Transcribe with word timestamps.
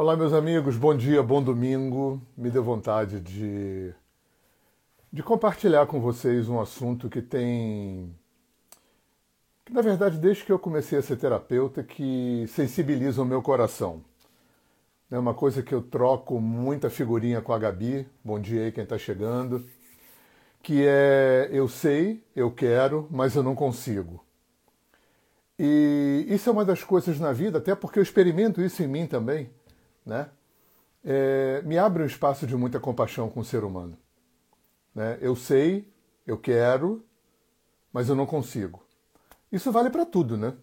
Olá, 0.00 0.16
meus 0.16 0.32
amigos, 0.32 0.76
bom 0.76 0.96
dia, 0.96 1.20
bom 1.24 1.42
domingo. 1.42 2.22
Me 2.36 2.52
deu 2.52 2.62
vontade 2.62 3.18
de, 3.18 3.92
de 5.12 5.24
compartilhar 5.24 5.88
com 5.88 6.00
vocês 6.00 6.48
um 6.48 6.60
assunto 6.60 7.10
que 7.10 7.20
tem. 7.20 8.14
que, 9.64 9.72
na 9.72 9.82
verdade, 9.82 10.16
desde 10.16 10.44
que 10.44 10.52
eu 10.52 10.58
comecei 10.58 11.00
a 11.00 11.02
ser 11.02 11.16
terapeuta, 11.16 11.82
que 11.82 12.44
sensibiliza 12.46 13.20
o 13.20 13.24
meu 13.24 13.42
coração. 13.42 14.04
É 15.10 15.18
uma 15.18 15.34
coisa 15.34 15.64
que 15.64 15.74
eu 15.74 15.82
troco 15.82 16.40
muita 16.40 16.88
figurinha 16.88 17.42
com 17.42 17.52
a 17.52 17.58
Gabi, 17.58 18.06
bom 18.22 18.38
dia 18.38 18.66
aí 18.66 18.70
quem 18.70 18.84
está 18.84 18.96
chegando, 18.96 19.68
que 20.62 20.86
é 20.86 21.48
eu 21.50 21.66
sei, 21.66 22.22
eu 22.36 22.52
quero, 22.52 23.08
mas 23.10 23.34
eu 23.34 23.42
não 23.42 23.56
consigo. 23.56 24.24
E 25.58 26.24
isso 26.28 26.48
é 26.48 26.52
uma 26.52 26.64
das 26.64 26.84
coisas 26.84 27.18
na 27.18 27.32
vida, 27.32 27.58
até 27.58 27.74
porque 27.74 27.98
eu 27.98 28.02
experimento 28.04 28.62
isso 28.62 28.80
em 28.80 28.86
mim 28.86 29.04
também 29.04 29.57
né? 30.08 30.30
É, 31.04 31.62
me 31.62 31.78
abre 31.78 32.02
um 32.02 32.06
espaço 32.06 32.46
de 32.46 32.56
muita 32.56 32.80
compaixão 32.80 33.28
com 33.28 33.40
o 33.40 33.44
ser 33.44 33.62
humano. 33.62 33.96
Né? 34.94 35.18
Eu 35.20 35.36
sei, 35.36 35.86
eu 36.26 36.38
quero, 36.38 37.04
mas 37.92 38.08
eu 38.08 38.16
não 38.16 38.26
consigo. 38.26 38.82
Isso 39.52 39.70
vale 39.70 39.90
para 39.90 40.04
tudo, 40.04 40.36
né? 40.36 40.54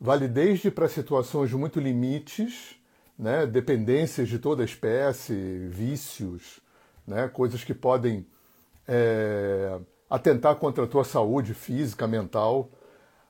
Vale 0.00 0.28
desde 0.28 0.70
para 0.70 0.88
situações 0.88 1.52
muito 1.52 1.80
limites, 1.80 2.76
né? 3.18 3.46
dependências 3.46 4.28
de 4.28 4.38
toda 4.38 4.64
espécie, 4.64 5.66
vícios, 5.68 6.60
né? 7.06 7.26
coisas 7.28 7.64
que 7.64 7.74
podem 7.74 8.26
é, 8.86 9.78
atentar 10.08 10.56
contra 10.56 10.84
a 10.84 10.86
tua 10.86 11.04
saúde 11.04 11.54
física, 11.54 12.06
mental, 12.06 12.70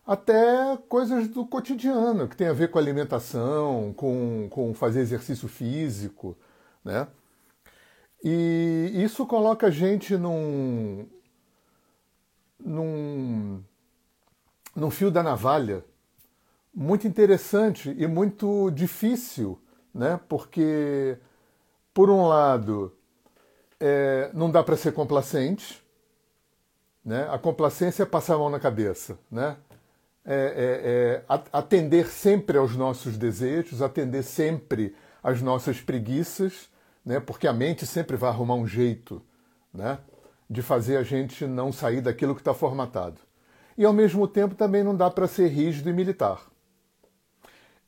até 0.07 0.77
coisas 0.89 1.29
do 1.29 1.47
cotidiano, 1.47 2.29
que 2.29 2.37
tem 2.37 2.49
a 2.49 2.53
ver 2.53 2.71
com 2.71 2.79
alimentação, 2.79 3.93
com, 3.97 4.49
com 4.51 4.75
fazer 4.75 5.01
exercício 5.01 5.49
físico, 5.49 6.37
né? 6.85 7.09
E 8.23 8.91
isso 8.95 9.27
coloca 9.27 9.67
a 9.67 9.71
gente 9.71 10.17
num, 10.17 11.07
num, 12.59 13.63
num 14.75 14.91
fio 14.91 15.11
da 15.11 15.23
navalha 15.23 15.85
muito 16.75 17.07
interessante 17.07 17.95
e 17.97 18.07
muito 18.07 18.71
difícil, 18.71 19.61
né? 19.95 20.19
Porque, 20.29 21.17
por 21.93 22.11
um 22.11 22.27
lado, 22.27 22.93
é, 23.79 24.31
não 24.35 24.51
dá 24.51 24.63
para 24.63 24.77
ser 24.77 24.93
complacente, 24.93 25.83
né? 27.05 27.29
A 27.31 27.39
complacência 27.39 28.03
é 28.03 28.07
passar 28.07 28.35
a 28.35 28.39
mão 28.39 28.51
na 28.51 28.59
cabeça, 28.59 29.19
né? 29.31 29.57
É, 30.25 31.25
é, 31.29 31.35
é 31.37 31.43
atender 31.53 32.09
sempre 32.09 32.57
aos 32.57 32.75
nossos 32.75 33.19
desejos, 33.19 33.83
atender 33.83 34.23
sempre 34.23 34.95
às 35.23 35.43
nossas 35.43 35.81
preguiças, 35.81 36.69
né? 37.05 37.21
porque 37.21 37.47
a 37.47 37.53
mente 37.53 37.87
sempre 37.87 38.17
vai 38.17 38.31
arrumar 38.31 38.55
um 38.55 38.67
jeito 38.67 39.23
né? 39.73 39.99
de 40.49 40.63
fazer 40.63 40.97
a 40.97 41.03
gente 41.03 41.47
não 41.47 41.73
sair 41.73 42.01
daquilo 42.01 42.35
que 42.35 42.41
está 42.41 42.55
formatado. 42.55 43.21
E 43.77 43.85
ao 43.85 43.93
mesmo 43.93 44.27
tempo 44.29 44.55
também 44.55 44.85
não 44.85 44.97
dá 44.97 45.11
para 45.11 45.27
ser 45.27 45.49
rígido 45.49 45.91
e 45.91 45.93
militar. 45.93 46.41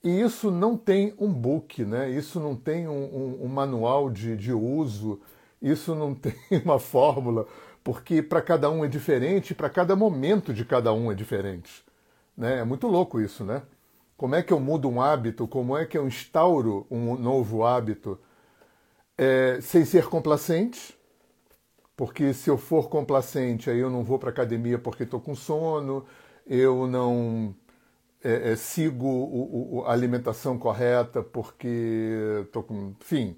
E 0.03 0.21
isso 0.21 0.51
não 0.51 0.77
tem 0.77 1.15
um 1.19 1.33
book, 1.33 1.85
né? 1.85 2.11
isso 2.11 2.39
não 2.39 2.55
tem 2.55 2.87
um, 2.87 2.93
um, 2.93 3.45
um 3.45 3.49
manual 3.49 4.11
de, 4.11 4.37
de 4.37 4.53
uso, 4.53 5.21
isso 5.61 5.95
não 5.95 6.15
tem 6.15 6.35
uma 6.65 6.79
fórmula, 6.79 7.47
porque 7.83 8.23
para 8.23 8.43
cada 8.43 8.71
um 8.71 8.85
é 8.85 8.89
diferente, 8.89 9.55
para 9.55 9.71
cada 9.71 9.97
momento 9.97 10.53
de 10.53 10.65
cada 10.65 10.93
um 10.93 11.11
é 11.11 11.15
diferente. 11.15 11.86
Né? 12.37 12.59
É 12.59 12.65
muito 12.65 12.87
louco 12.87 13.21
isso, 13.21 13.45
né? 13.45 13.63
Como 14.17 14.35
é 14.35 14.43
que 14.43 14.53
eu 14.53 14.61
mudo 14.61 14.89
um 14.89 15.01
hábito? 15.01 15.47
Como 15.47 15.77
é 15.77 15.85
que 15.87 15.97
eu 15.97 16.07
instauro 16.07 16.87
um 16.91 17.17
novo 17.17 17.65
hábito 17.65 18.19
é, 19.17 19.59
sem 19.61 19.85
ser 19.85 20.07
complacente? 20.07 20.97
Porque 21.97 22.35
se 22.35 22.51
eu 22.51 22.59
for 22.59 22.89
complacente, 22.89 23.71
aí 23.71 23.79
eu 23.79 23.91
não 23.91 24.05
vou 24.05 24.19
para 24.19 24.31
academia 24.31 24.79
porque 24.79 25.05
estou 25.05 25.21
com 25.21 25.35
sono, 25.35 26.05
eu 26.47 26.87
não 26.87 27.55
é, 28.23 28.53
é, 28.53 28.57
sigo 28.57 29.07
o, 29.07 29.79
o, 29.79 29.85
a 29.87 29.93
alimentação 29.93 30.59
correta 30.59 31.23
porque 31.23 32.43
estou 32.45 32.63
com. 32.63 32.95
Enfim, 33.01 33.37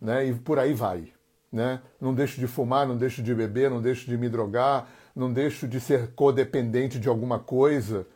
né? 0.00 0.26
e 0.26 0.34
por 0.34 0.58
aí 0.58 0.72
vai. 0.72 1.12
Né? 1.50 1.80
Não 2.00 2.14
deixo 2.14 2.38
de 2.38 2.46
fumar, 2.46 2.86
não 2.86 2.96
deixo 2.96 3.22
de 3.22 3.34
beber, 3.34 3.70
não 3.70 3.80
deixo 3.80 4.06
de 4.06 4.16
me 4.18 4.28
drogar, 4.28 4.88
não 5.16 5.32
deixo 5.32 5.66
de 5.66 5.80
ser 5.80 6.12
codependente 6.14 6.98
de 6.98 7.08
alguma 7.08 7.38
coisa 7.38 8.06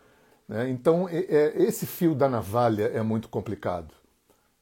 né? 0.49 0.69
Então, 0.71 1.09
é, 1.09 1.53
esse 1.57 1.87
fio 1.87 2.15
da 2.15 2.29
navalha 2.29 2.85
é 2.85 3.03
muito 3.03 3.29
complicado. 3.29 3.95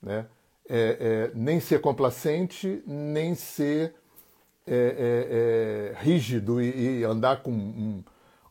Né? 0.03 0.27
É, 0.69 1.31
é, 1.31 1.31
nem 1.35 1.59
ser 1.61 1.81
complacente, 1.81 2.83
nem 2.87 3.35
ser 3.35 3.95
é, 4.67 4.75
é, 4.75 5.97
é, 5.99 6.03
rígido 6.03 6.63
e, 6.63 7.01
e, 7.01 7.05
andar 7.05 7.43
com 7.43 7.51
um, 7.51 8.05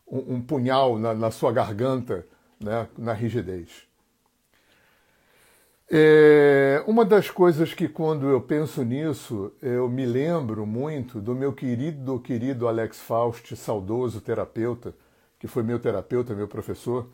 um, 0.06 0.34
um 0.34 0.42
punhal 0.42 0.98
na, 0.98 1.14
na, 1.14 1.30
sua 1.30 1.50
garganta, 1.50 2.26
né? 2.60 2.86
na 2.98 3.12
rigidez. 3.14 3.88
uma 6.86 7.04
das 7.04 7.30
coisas 7.30 7.72
que, 7.72 7.88
quando 7.88 8.28
eu 8.28 8.40
penso 8.40 8.84
nisso, 8.84 9.50
eu 9.62 9.88
me 9.88 10.04
lembro 10.04 10.66
muito 10.66 11.20
do 11.20 11.34
meu 11.34 11.54
querido, 11.54 12.20
querido 12.20 12.68
Alex 12.68 12.98
Faust, 12.98 13.56
saudoso 13.56 14.20
terapeuta, 14.20 14.94
que 15.38 15.48
foi 15.48 15.62
meu 15.62 15.78
terapeuta, 15.78 16.34
meu 16.34 16.46
professor, 16.46 17.08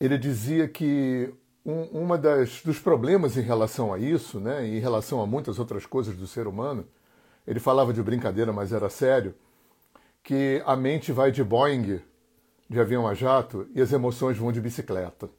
ele 0.00 0.18
dizia 0.18 0.68
que 0.68 1.32
um, 1.64 1.82
uma 2.02 2.16
das 2.16 2.62
dos 2.62 2.78
problemas 2.78 3.36
em 3.36 3.42
relação 3.42 3.92
a 3.92 3.98
isso, 3.98 4.38
né, 4.38 4.66
em 4.66 4.78
relação 4.78 5.20
a 5.20 5.26
muitas 5.26 5.58
outras 5.58 5.84
coisas 5.86 6.16
do 6.16 6.26
ser 6.26 6.46
humano, 6.46 6.86
ele 7.46 7.60
falava 7.60 7.92
de 7.92 8.02
brincadeira, 8.02 8.52
mas 8.52 8.72
era 8.72 8.88
sério, 8.88 9.34
que 10.22 10.62
a 10.66 10.76
mente 10.76 11.12
vai 11.12 11.30
de 11.30 11.42
Boeing, 11.42 12.00
de 12.68 12.80
avião 12.80 13.06
a 13.06 13.14
jato, 13.14 13.68
e 13.74 13.80
as 13.80 13.92
emoções 13.92 14.36
vão 14.36 14.52
de 14.52 14.60
bicicleta. 14.60 15.30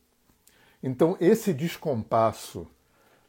Então 0.82 1.18
esse 1.20 1.54
descompasso, 1.54 2.68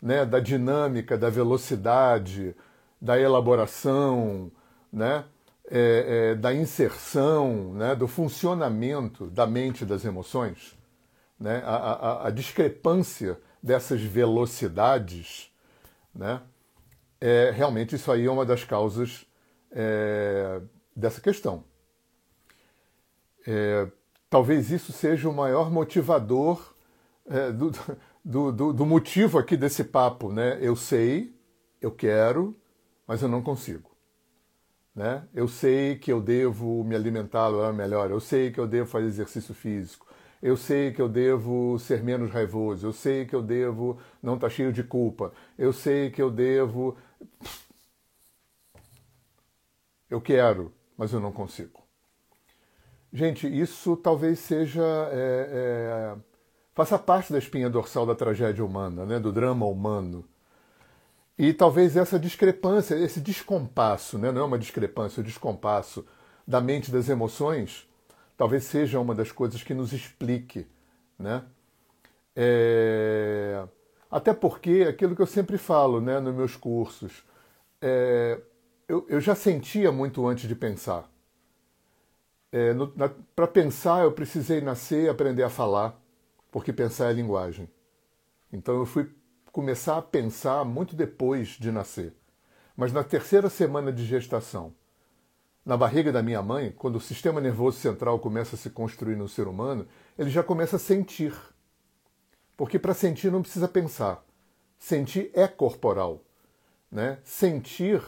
né, 0.00 0.24
da 0.24 0.40
dinâmica, 0.40 1.18
da 1.18 1.28
velocidade, 1.28 2.54
da 3.00 3.18
elaboração, 3.18 4.50
né, 4.92 5.24
é, 5.70 6.30
é, 6.30 6.34
da 6.34 6.54
inserção, 6.54 7.74
né, 7.74 7.94
do 7.94 8.08
funcionamento 8.08 9.26
da 9.26 9.46
mente 9.46 9.82
e 9.82 9.86
das 9.86 10.04
emoções, 10.04 10.77
né, 11.38 11.62
a, 11.64 11.76
a, 11.76 12.26
a 12.28 12.30
discrepância 12.30 13.38
dessas 13.62 14.00
velocidades, 14.00 15.52
né, 16.14 16.40
é, 17.20 17.50
realmente 17.50 17.94
isso 17.94 18.10
aí 18.10 18.26
é 18.26 18.30
uma 18.30 18.44
das 18.44 18.64
causas 18.64 19.26
é, 19.70 20.60
dessa 20.94 21.20
questão. 21.20 21.64
É, 23.46 23.88
talvez 24.28 24.70
isso 24.70 24.92
seja 24.92 25.28
o 25.28 25.34
maior 25.34 25.70
motivador 25.70 26.74
é, 27.26 27.50
do, 27.50 27.70
do, 28.24 28.52
do, 28.52 28.72
do, 28.72 28.86
motivo 28.86 29.38
aqui 29.38 29.56
desse 29.56 29.84
papo. 29.84 30.32
Né? 30.32 30.58
Eu 30.60 30.76
sei, 30.76 31.34
eu 31.80 31.90
quero, 31.90 32.56
mas 33.06 33.22
eu 33.22 33.28
não 33.28 33.42
consigo. 33.42 33.90
Né? 34.94 35.24
Eu 35.32 35.46
sei 35.46 35.96
que 35.96 36.12
eu 36.12 36.20
devo 36.20 36.82
me 36.84 36.94
alimentar 36.94 37.50
melhor, 37.72 38.10
eu 38.10 38.20
sei 38.20 38.50
que 38.50 38.58
eu 38.58 38.66
devo 38.66 38.88
fazer 38.88 39.06
exercício 39.06 39.54
físico, 39.54 40.07
eu 40.42 40.56
sei 40.56 40.92
que 40.92 41.02
eu 41.02 41.08
devo 41.08 41.78
ser 41.78 42.02
menos 42.02 42.30
raivoso, 42.30 42.86
eu 42.86 42.92
sei 42.92 43.26
que 43.26 43.34
eu 43.34 43.42
devo 43.42 43.98
não 44.22 44.34
estar 44.34 44.48
tá 44.48 44.54
cheio 44.54 44.72
de 44.72 44.82
culpa, 44.82 45.32
eu 45.58 45.72
sei 45.72 46.10
que 46.10 46.22
eu 46.22 46.30
devo. 46.30 46.96
Eu 50.10 50.22
quero, 50.22 50.72
mas 50.96 51.12
eu 51.12 51.20
não 51.20 51.30
consigo. 51.30 51.82
Gente, 53.12 53.46
isso 53.46 53.94
talvez 53.94 54.38
seja. 54.38 54.82
É, 55.12 56.14
é, 56.14 56.16
faça 56.74 56.98
parte 56.98 57.30
da 57.30 57.38
espinha 57.38 57.68
dorsal 57.68 58.06
da 58.06 58.14
tragédia 58.14 58.64
humana, 58.64 59.04
né, 59.04 59.18
do 59.18 59.30
drama 59.30 59.66
humano. 59.66 60.24
E 61.36 61.52
talvez 61.52 61.96
essa 61.96 62.18
discrepância, 62.18 62.94
esse 62.94 63.20
descompasso, 63.20 64.18
né, 64.18 64.32
não 64.32 64.40
é 64.40 64.44
uma 64.44 64.58
discrepância, 64.58 65.20
é 65.20 65.22
um 65.22 65.26
descompasso 65.26 66.06
da 66.46 66.60
mente 66.60 66.90
das 66.90 67.08
emoções 67.08 67.87
talvez 68.38 68.64
seja 68.64 69.00
uma 69.00 69.14
das 69.14 69.32
coisas 69.32 69.62
que 69.62 69.74
nos 69.74 69.92
explique, 69.92 70.66
né? 71.18 71.44
É... 72.34 73.66
Até 74.10 74.32
porque 74.32 74.86
aquilo 74.88 75.14
que 75.16 75.20
eu 75.20 75.26
sempre 75.26 75.58
falo, 75.58 76.00
né, 76.00 76.20
nos 76.20 76.34
meus 76.34 76.56
cursos, 76.56 77.24
é... 77.82 78.40
eu, 78.88 79.04
eu, 79.08 79.20
já 79.20 79.34
sentia 79.34 79.90
muito 79.92 80.26
antes 80.26 80.48
de 80.48 80.54
pensar. 80.54 81.10
É, 82.52 82.72
Para 83.36 83.46
pensar, 83.48 84.04
eu 84.04 84.12
precisei 84.12 84.60
nascer 84.60 85.04
e 85.04 85.08
aprender 85.08 85.42
a 85.42 85.50
falar, 85.50 86.00
porque 86.50 86.72
pensar 86.72 87.10
é 87.10 87.12
linguagem. 87.12 87.68
Então 88.52 88.76
eu 88.78 88.86
fui 88.86 89.10
começar 89.52 89.98
a 89.98 90.02
pensar 90.02 90.64
muito 90.64 90.94
depois 90.94 91.48
de 91.48 91.72
nascer. 91.72 92.14
Mas 92.76 92.92
na 92.92 93.02
terceira 93.02 93.50
semana 93.50 93.92
de 93.92 94.04
gestação, 94.06 94.72
na 95.68 95.76
barriga 95.76 96.10
da 96.10 96.22
minha 96.22 96.40
mãe, 96.40 96.72
quando 96.74 96.96
o 96.96 97.00
sistema 97.00 97.42
nervoso 97.42 97.76
central 97.76 98.18
começa 98.18 98.56
a 98.56 98.58
se 98.58 98.70
construir 98.70 99.16
no 99.16 99.28
ser 99.28 99.46
humano, 99.46 99.86
ele 100.18 100.30
já 100.30 100.42
começa 100.42 100.76
a 100.76 100.78
sentir. 100.78 101.34
Porque 102.56 102.78
para 102.78 102.94
sentir 102.94 103.30
não 103.30 103.42
precisa 103.42 103.68
pensar. 103.68 104.24
Sentir 104.78 105.30
é 105.34 105.46
corporal. 105.46 106.22
Né? 106.90 107.18
Sentir 107.22 108.02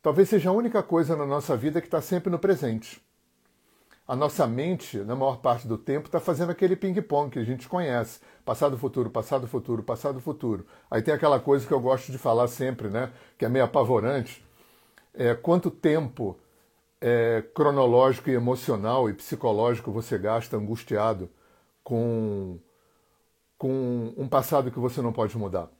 talvez 0.00 0.30
seja 0.30 0.48
a 0.48 0.54
única 0.54 0.82
coisa 0.82 1.14
na 1.14 1.26
nossa 1.26 1.54
vida 1.54 1.78
que 1.78 1.86
está 1.86 2.00
sempre 2.00 2.30
no 2.30 2.38
presente. 2.38 3.02
A 4.08 4.16
nossa 4.16 4.46
mente, 4.46 4.96
na 4.96 5.14
maior 5.14 5.42
parte 5.42 5.68
do 5.68 5.76
tempo, 5.76 6.06
está 6.06 6.18
fazendo 6.18 6.52
aquele 6.52 6.74
ping-pong 6.74 7.30
que 7.30 7.38
a 7.38 7.44
gente 7.44 7.68
conhece. 7.68 8.18
Passado, 8.46 8.78
futuro, 8.78 9.10
passado, 9.10 9.46
futuro, 9.46 9.82
passado, 9.82 10.22
futuro. 10.22 10.66
Aí 10.90 11.02
tem 11.02 11.12
aquela 11.12 11.38
coisa 11.38 11.66
que 11.66 11.72
eu 11.74 11.80
gosto 11.80 12.10
de 12.10 12.16
falar 12.16 12.48
sempre, 12.48 12.88
né? 12.88 13.12
Que 13.36 13.44
é 13.44 13.48
meio 13.50 13.66
apavorante. 13.66 14.42
É, 15.12 15.34
quanto 15.34 15.70
tempo 15.70 16.38
é, 17.00 17.42
cronológico 17.54 18.30
e 18.30 18.34
emocional 18.34 19.08
e 19.08 19.14
psicológico 19.14 19.92
você 19.92 20.18
gasta 20.18 20.56
angustiado 20.56 21.30
com, 21.82 22.58
com 23.58 24.14
um 24.16 24.28
passado 24.28 24.70
que 24.70 24.78
você 24.78 25.02
não 25.02 25.12
pode 25.12 25.36
mudar? 25.36 25.70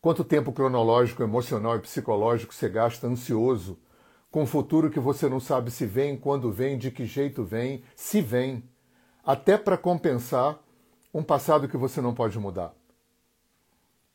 Quanto 0.00 0.24
tempo 0.24 0.52
cronológico, 0.52 1.22
emocional 1.22 1.76
e 1.76 1.80
psicológico 1.80 2.54
você 2.54 2.68
gasta 2.68 3.06
ansioso 3.06 3.78
com 4.30 4.42
um 4.42 4.46
futuro 4.46 4.90
que 4.90 5.00
você 5.00 5.28
não 5.28 5.40
sabe 5.40 5.70
se 5.70 5.84
vem, 5.84 6.16
quando 6.16 6.52
vem, 6.52 6.78
de 6.78 6.90
que 6.90 7.04
jeito 7.04 7.44
vem, 7.44 7.82
se 7.94 8.20
vem, 8.20 8.62
até 9.24 9.58
para 9.58 9.76
compensar 9.76 10.58
um 11.12 11.22
passado 11.22 11.68
que 11.68 11.76
você 11.76 12.00
não 12.00 12.14
pode 12.14 12.38
mudar. 12.38 12.72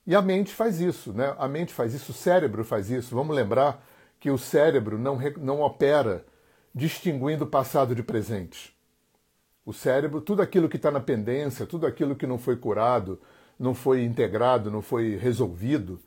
E 0.07 0.15
a 0.15 0.21
mente 0.21 0.53
faz 0.53 0.79
isso, 0.79 1.11
né? 1.13 1.35
A 1.37 1.47
mente 1.47 1.73
faz 1.73 1.93
isso, 1.93 2.11
o 2.11 2.15
cérebro 2.15 2.63
faz 2.63 2.89
isso. 2.89 3.15
Vamos 3.15 3.35
lembrar 3.35 3.83
que 4.25 4.31
o 4.31 4.39
cérebro 4.39 4.97
não, 4.97 5.19
não 5.37 5.61
opera 5.61 6.25
distinguindo 6.73 7.45
passado 7.45 7.93
de 7.93 8.01
presente. 8.01 8.75
O 9.63 9.71
cérebro, 9.71 10.19
tudo 10.19 10.41
aquilo 10.41 10.67
que 10.67 10.77
está 10.77 10.89
na 10.89 10.99
pendência, 10.99 11.67
tudo 11.67 11.85
aquilo 11.85 12.15
que 12.15 12.25
não 12.25 12.39
foi 12.39 12.55
curado, 12.55 13.21
não 13.59 13.75
foi 13.75 14.03
integrado, 14.03 14.71
não 14.71 14.81
foi 14.81 15.15
resolvido, 15.15 15.99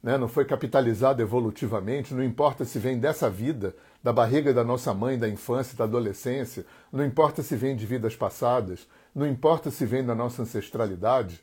né, 0.00 0.16
não 0.16 0.28
foi 0.28 0.44
capitalizado 0.44 1.20
evolutivamente, 1.20 2.14
não 2.14 2.22
importa 2.22 2.64
se 2.64 2.78
vem 2.78 2.96
dessa 2.96 3.28
vida, 3.28 3.74
da 4.00 4.12
barriga 4.12 4.54
da 4.54 4.62
nossa 4.62 4.94
mãe, 4.94 5.18
da 5.18 5.28
infância, 5.28 5.76
da 5.76 5.82
adolescência, 5.82 6.64
não 6.92 7.04
importa 7.04 7.42
se 7.42 7.56
vem 7.56 7.74
de 7.74 7.84
vidas 7.84 8.14
passadas, 8.14 8.86
não 9.12 9.26
importa 9.26 9.68
se 9.68 9.84
vem 9.84 10.06
da 10.06 10.14
nossa 10.14 10.42
ancestralidade, 10.42 11.40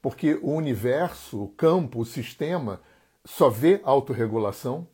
porque 0.00 0.38
o 0.40 0.52
universo, 0.52 1.42
o 1.42 1.48
campo, 1.48 2.02
o 2.02 2.06
sistema 2.06 2.80
só 3.24 3.50
vê 3.50 3.80
autorregulação. 3.82 4.86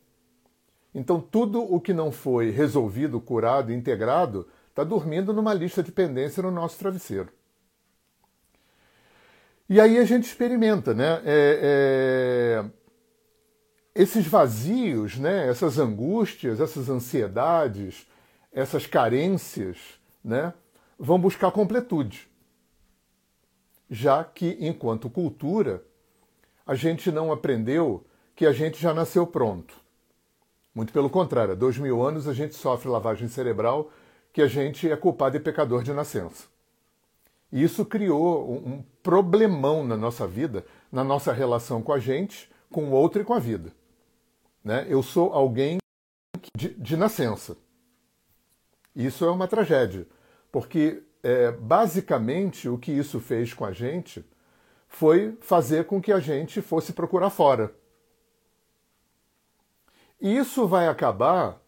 Então, 0.93 1.19
tudo 1.19 1.61
o 1.61 1.81
que 1.81 1.93
não 1.93 2.11
foi 2.11 2.51
resolvido, 2.51 3.19
curado, 3.19 3.73
integrado, 3.73 4.47
está 4.69 4.83
dormindo 4.83 5.33
numa 5.33 5.53
lista 5.53 5.81
de 5.81 5.91
pendência 5.91 6.43
no 6.43 6.51
nosso 6.51 6.77
travesseiro. 6.77 7.29
E 9.69 9.79
aí 9.79 9.97
a 9.97 10.05
gente 10.05 10.25
experimenta, 10.25 10.93
né? 10.93 11.21
É, 11.25 12.61
é... 12.63 12.65
Esses 13.95 14.27
vazios, 14.27 15.17
né? 15.17 15.47
essas 15.47 15.77
angústias, 15.77 16.59
essas 16.59 16.89
ansiedades, 16.89 18.07
essas 18.51 18.87
carências, 18.87 19.77
né? 20.23 20.53
vão 20.97 21.19
buscar 21.19 21.51
completude. 21.51 22.27
Já 23.89 24.23
que, 24.23 24.57
enquanto 24.59 25.09
cultura, 25.09 25.83
a 26.65 26.75
gente 26.75 27.11
não 27.11 27.31
aprendeu 27.31 28.05
que 28.35 28.45
a 28.45 28.51
gente 28.51 28.81
já 28.81 28.93
nasceu 28.93 29.27
pronto. 29.27 29.82
Muito 30.73 30.91
pelo 30.91 31.09
contrário, 31.09 31.53
há 31.53 31.55
dois 31.55 31.77
mil 31.77 32.01
anos 32.01 32.27
a 32.27 32.33
gente 32.33 32.55
sofre 32.55 32.89
lavagem 32.89 33.27
cerebral 33.27 33.91
que 34.31 34.41
a 34.41 34.47
gente 34.47 34.89
é 34.89 34.95
culpado 34.95 35.37
e 35.37 35.39
pecador 35.39 35.83
de 35.83 35.93
nascença. 35.93 36.45
E 37.51 37.61
isso 37.61 37.85
criou 37.85 38.51
um 38.51 38.83
problemão 39.03 39.85
na 39.85 39.95
nossa 39.95 40.25
vida, 40.25 40.65
na 40.91 41.03
nossa 41.03 41.31
relação 41.31 41.83
com 41.83 41.93
a 41.93 41.99
gente, 41.99 42.49
com 42.71 42.85
o 42.85 42.91
outro 42.91 43.21
e 43.21 43.25
com 43.25 43.33
a 43.33 43.39
vida. 43.39 43.71
Né? 44.63 44.87
Eu 44.89 45.03
sou 45.03 45.31
alguém 45.31 45.77
de, 46.55 46.69
de 46.69 46.97
nascença. 46.97 47.55
Isso 48.95 49.23
é 49.23 49.29
uma 49.29 49.47
tragédia, 49.47 50.07
porque 50.51 51.03
é, 51.21 51.51
basicamente 51.51 52.67
o 52.67 52.77
que 52.77 52.91
isso 52.91 53.19
fez 53.19 53.53
com 53.53 53.65
a 53.65 53.71
gente 53.71 54.25
foi 54.87 55.37
fazer 55.41 55.85
com 55.85 56.01
que 56.01 56.11
a 56.11 56.19
gente 56.19 56.61
fosse 56.61 56.93
procurar 56.93 57.29
fora. 57.29 57.73
Isso 60.23 60.65
vai 60.65 60.87
acabar 60.87 61.61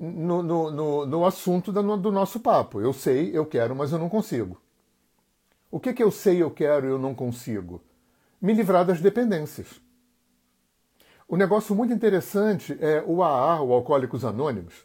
no, 0.00 0.42
no, 0.42 0.70
no, 0.72 1.06
no 1.06 1.24
assunto 1.24 1.70
do, 1.70 1.96
do 1.96 2.10
nosso 2.10 2.40
papo. 2.40 2.80
Eu 2.80 2.92
sei, 2.92 3.30
eu 3.32 3.46
quero, 3.46 3.76
mas 3.76 3.92
eu 3.92 4.00
não 4.00 4.08
consigo. 4.08 4.60
O 5.70 5.78
que, 5.78 5.92
que 5.92 6.02
eu 6.02 6.10
sei, 6.10 6.42
eu 6.42 6.50
quero 6.50 6.86
e 6.86 6.90
eu 6.90 6.98
não 6.98 7.14
consigo? 7.14 7.80
Me 8.42 8.52
livrar 8.52 8.84
das 8.84 9.00
dependências. 9.00 9.80
O 11.28 11.36
negócio 11.36 11.72
muito 11.72 11.94
interessante 11.94 12.76
é 12.80 13.00
o 13.06 13.22
AA, 13.22 13.62
o 13.62 13.72
Alcoólicos 13.72 14.24
Anônimos. 14.24 14.84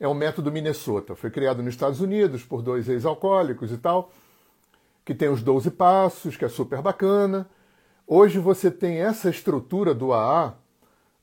É 0.00 0.08
um 0.08 0.14
método 0.14 0.50
Minnesota. 0.50 1.14
Foi 1.14 1.30
criado 1.30 1.62
nos 1.62 1.74
Estados 1.74 2.00
Unidos 2.00 2.42
por 2.42 2.62
dois 2.62 2.88
ex-alcoólicos 2.88 3.70
e 3.70 3.78
tal, 3.78 4.10
que 5.04 5.14
tem 5.14 5.28
os 5.28 5.40
12 5.40 5.70
passos, 5.70 6.36
que 6.36 6.44
é 6.44 6.48
super 6.48 6.82
bacana. 6.82 7.48
Hoje 8.08 8.40
você 8.40 8.72
tem 8.72 8.96
essa 8.96 9.30
estrutura 9.30 9.94
do 9.94 10.12
AA, 10.12 10.56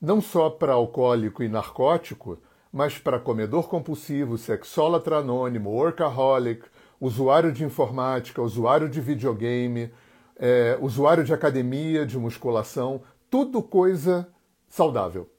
não 0.02 0.20
só 0.20 0.50
para 0.50 0.72
alcoólico 0.72 1.44
e 1.44 1.48
narcótico, 1.48 2.36
mas 2.72 2.98
para 2.98 3.20
comedor 3.20 3.68
compulsivo, 3.68 4.36
sexólatra 4.36 5.18
anônimo, 5.18 5.70
workaholic, 5.70 6.64
usuário 7.00 7.52
de 7.52 7.64
informática, 7.64 8.42
usuário 8.42 8.88
de 8.88 9.00
videogame, 9.00 9.92
é, 10.34 10.76
usuário 10.80 11.22
de 11.22 11.32
academia, 11.32 12.04
de 12.04 12.18
musculação, 12.18 13.02
tudo 13.30 13.62
coisa 13.62 14.28
saudável. 14.68 15.30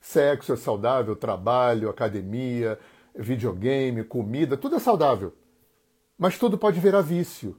Sexo 0.00 0.52
é 0.52 0.56
saudável, 0.56 1.14
trabalho, 1.14 1.88
academia, 1.88 2.76
videogame, 3.14 4.02
comida, 4.02 4.56
tudo 4.56 4.74
é 4.74 4.80
saudável. 4.80 5.32
Mas 6.18 6.36
tudo 6.36 6.58
pode 6.58 6.80
virar 6.80 7.00
vício. 7.00 7.56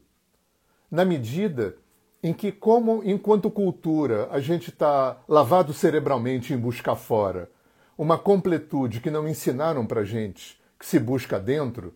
Na 0.91 1.05
medida 1.05 1.77
em 2.25 2.33
que, 2.33 2.51
como 2.51 3.03
enquanto 3.03 3.51
cultura 3.51 4.27
a 4.31 4.39
gente 4.39 4.71
está 4.71 5.15
lavado 5.27 5.71
cerebralmente 5.71 6.55
em 6.55 6.57
buscar 6.57 6.95
fora 6.95 7.51
uma 7.95 8.17
completude 8.17 8.99
que 8.99 9.11
não 9.11 9.27
ensinaram 9.27 9.85
para 9.85 10.03
gente 10.03 10.59
que 10.79 10.87
se 10.87 10.97
busca 10.97 11.39
dentro, 11.39 11.93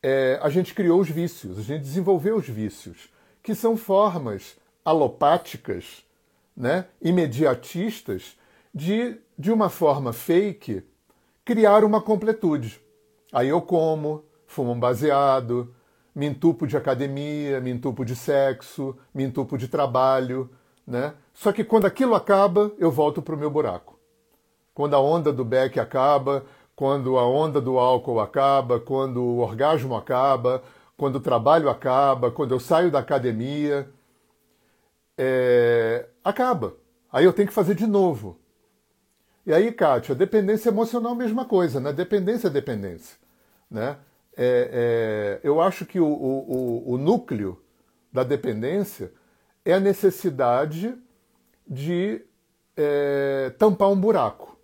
é, 0.00 0.38
a 0.40 0.48
gente 0.48 0.74
criou 0.74 1.00
os 1.00 1.10
vícios, 1.10 1.58
a 1.58 1.62
gente 1.62 1.82
desenvolveu 1.82 2.36
os 2.36 2.48
vícios, 2.48 3.12
que 3.42 3.52
são 3.52 3.76
formas 3.76 4.56
alopáticas, 4.84 6.04
né, 6.56 6.84
imediatistas, 7.02 8.38
de, 8.72 9.16
de 9.36 9.50
uma 9.50 9.68
forma 9.68 10.12
fake, 10.12 10.84
criar 11.44 11.82
uma 11.82 12.00
completude. 12.00 12.80
Aí 13.32 13.48
eu 13.48 13.60
como, 13.60 14.22
fumo 14.46 14.70
um 14.70 14.78
baseado, 14.78 15.74
me 16.18 16.26
entupo 16.26 16.66
de 16.66 16.76
academia, 16.76 17.60
me 17.60 17.70
entupo 17.70 18.04
de 18.04 18.16
sexo, 18.16 18.98
me 19.14 19.22
entupo 19.22 19.56
de 19.56 19.68
trabalho, 19.68 20.50
né? 20.84 21.14
Só 21.32 21.52
que 21.52 21.62
quando 21.62 21.86
aquilo 21.86 22.16
acaba, 22.16 22.72
eu 22.76 22.90
volto 22.90 23.22
para 23.22 23.36
o 23.36 23.38
meu 23.38 23.48
buraco. 23.48 23.96
Quando 24.74 24.94
a 24.94 25.00
onda 25.00 25.32
do 25.32 25.44
Beck 25.44 25.78
acaba, 25.78 26.44
quando 26.74 27.16
a 27.16 27.24
onda 27.24 27.60
do 27.60 27.78
álcool 27.78 28.18
acaba, 28.18 28.80
quando 28.80 29.22
o 29.22 29.38
orgasmo 29.38 29.94
acaba, 29.94 30.60
quando 30.96 31.16
o 31.16 31.20
trabalho 31.20 31.68
acaba, 31.70 32.32
quando 32.32 32.50
eu 32.50 32.58
saio 32.58 32.90
da 32.90 32.98
academia, 32.98 33.88
é, 35.16 36.08
acaba. 36.24 36.74
Aí 37.12 37.24
eu 37.24 37.32
tenho 37.32 37.46
que 37.46 37.54
fazer 37.54 37.76
de 37.76 37.86
novo. 37.86 38.40
E 39.46 39.52
aí, 39.54 39.70
Kátia, 39.70 40.16
dependência 40.16 40.70
emocional, 40.70 41.14
mesma 41.14 41.44
coisa, 41.44 41.78
né? 41.78 41.92
Dependência 41.92 42.48
é 42.48 42.50
dependência. 42.50 43.16
Né? 43.70 43.96
É, 44.40 45.40
é, 45.42 45.46
eu 45.46 45.60
acho 45.60 45.84
que 45.84 45.98
o, 45.98 46.06
o, 46.06 46.92
o 46.92 46.96
núcleo 46.96 47.60
da 48.12 48.22
dependência 48.22 49.12
é 49.64 49.74
a 49.74 49.80
necessidade 49.80 50.96
de 51.66 52.22
é, 52.76 53.52
tampar 53.58 53.90
um 53.90 54.00
buraco 54.00 54.56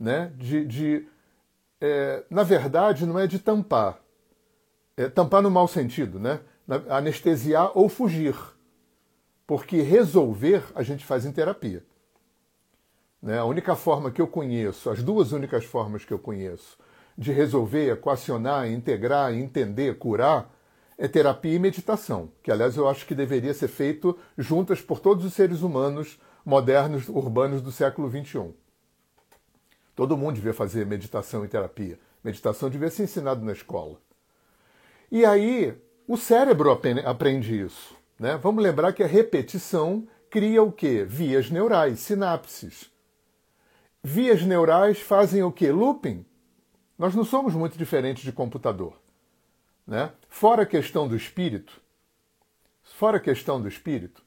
né? 0.00 0.32
de, 0.36 0.64
de 0.64 1.08
é, 1.78 2.24
na 2.30 2.42
verdade, 2.42 3.04
não 3.04 3.18
é 3.18 3.26
de 3.26 3.38
tampar. 3.38 4.00
É 4.96 5.08
tampar 5.08 5.42
no 5.42 5.50
mau 5.50 5.68
sentido, 5.68 6.18
né? 6.18 6.40
Anestesiar 6.88 7.76
ou 7.76 7.88
fugir. 7.88 8.34
Porque 9.46 9.82
resolver 9.82 10.64
a 10.74 10.82
gente 10.82 11.04
faz 11.04 11.26
em 11.26 11.32
terapia. 11.32 11.84
Né? 13.20 13.38
A 13.38 13.44
única 13.44 13.74
forma 13.74 14.10
que 14.10 14.20
eu 14.20 14.26
conheço, 14.26 14.88
as 14.88 15.02
duas 15.02 15.32
únicas 15.32 15.64
formas 15.64 16.04
que 16.04 16.12
eu 16.12 16.18
conheço 16.18 16.78
de 17.20 17.32
resolver, 17.32 17.92
equacionar, 17.92 18.66
integrar, 18.72 19.34
entender, 19.34 19.98
curar, 19.98 20.50
é 20.96 21.06
terapia 21.06 21.54
e 21.54 21.58
meditação, 21.58 22.32
que 22.42 22.50
aliás 22.50 22.78
eu 22.78 22.88
acho 22.88 23.04
que 23.04 23.14
deveria 23.14 23.52
ser 23.52 23.68
feito 23.68 24.18
juntas 24.38 24.80
por 24.80 25.00
todos 25.00 25.22
os 25.26 25.34
seres 25.34 25.60
humanos 25.60 26.18
modernos, 26.46 27.10
urbanos 27.10 27.60
do 27.60 27.70
século 27.70 28.08
XXI. 28.08 28.54
Todo 29.94 30.16
mundo 30.16 30.36
devia 30.36 30.54
fazer 30.54 30.86
meditação 30.86 31.44
e 31.44 31.48
terapia. 31.48 31.98
Meditação 32.24 32.70
devia 32.70 32.88
ser 32.88 33.02
ensinado 33.02 33.44
na 33.44 33.52
escola. 33.52 33.98
E 35.12 35.22
aí, 35.22 35.76
o 36.08 36.16
cérebro 36.16 36.70
aprende 36.70 37.60
isso. 37.60 37.94
Né? 38.18 38.38
Vamos 38.38 38.64
lembrar 38.64 38.94
que 38.94 39.02
a 39.02 39.06
repetição 39.06 40.08
cria 40.30 40.62
o 40.62 40.72
quê? 40.72 41.04
Vias 41.06 41.50
neurais, 41.50 42.00
sinapses. 42.00 42.90
Vias 44.02 44.40
neurais 44.40 44.98
fazem 45.00 45.42
o 45.42 45.52
quê? 45.52 45.70
Looping. 45.70 46.24
Nós 47.00 47.14
não 47.14 47.24
somos 47.24 47.54
muito 47.54 47.78
diferentes 47.78 48.22
de 48.22 48.30
computador. 48.30 48.92
Né? 49.86 50.12
Fora 50.28 50.64
a 50.64 50.66
questão 50.66 51.08
do 51.08 51.16
espírito, 51.16 51.80
fora 52.82 53.16
a 53.16 53.20
questão 53.20 53.58
do 53.58 53.66
espírito, 53.66 54.22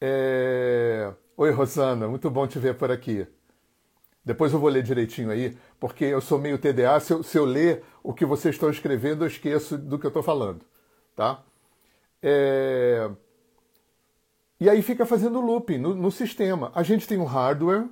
é... 0.00 1.12
Oi, 1.36 1.52
Rosana, 1.52 2.08
muito 2.08 2.28
bom 2.28 2.44
te 2.44 2.58
ver 2.58 2.74
por 2.74 2.90
aqui. 2.90 3.24
Depois 4.24 4.52
eu 4.52 4.58
vou 4.58 4.68
ler 4.68 4.82
direitinho 4.82 5.30
aí, 5.30 5.56
porque 5.78 6.04
eu 6.04 6.20
sou 6.20 6.40
meio 6.40 6.58
TDA. 6.58 6.98
Se 6.98 7.12
eu, 7.12 7.22
se 7.22 7.38
eu 7.38 7.44
ler 7.44 7.84
o 8.02 8.12
que 8.12 8.26
vocês 8.26 8.56
estão 8.56 8.68
escrevendo, 8.68 9.22
eu 9.22 9.28
esqueço 9.28 9.78
do 9.78 9.96
que 9.96 10.04
eu 10.04 10.08
estou 10.08 10.24
falando. 10.24 10.66
Tá? 11.14 11.40
É... 12.20 13.08
E 14.58 14.68
aí 14.68 14.82
fica 14.82 15.06
fazendo 15.06 15.40
looping 15.40 15.78
no, 15.78 15.94
no, 15.94 16.10
sistema. 16.10 16.72
A 16.74 16.82
gente 16.82 17.06
tem 17.06 17.18
um 17.18 17.24
hardware, 17.24 17.88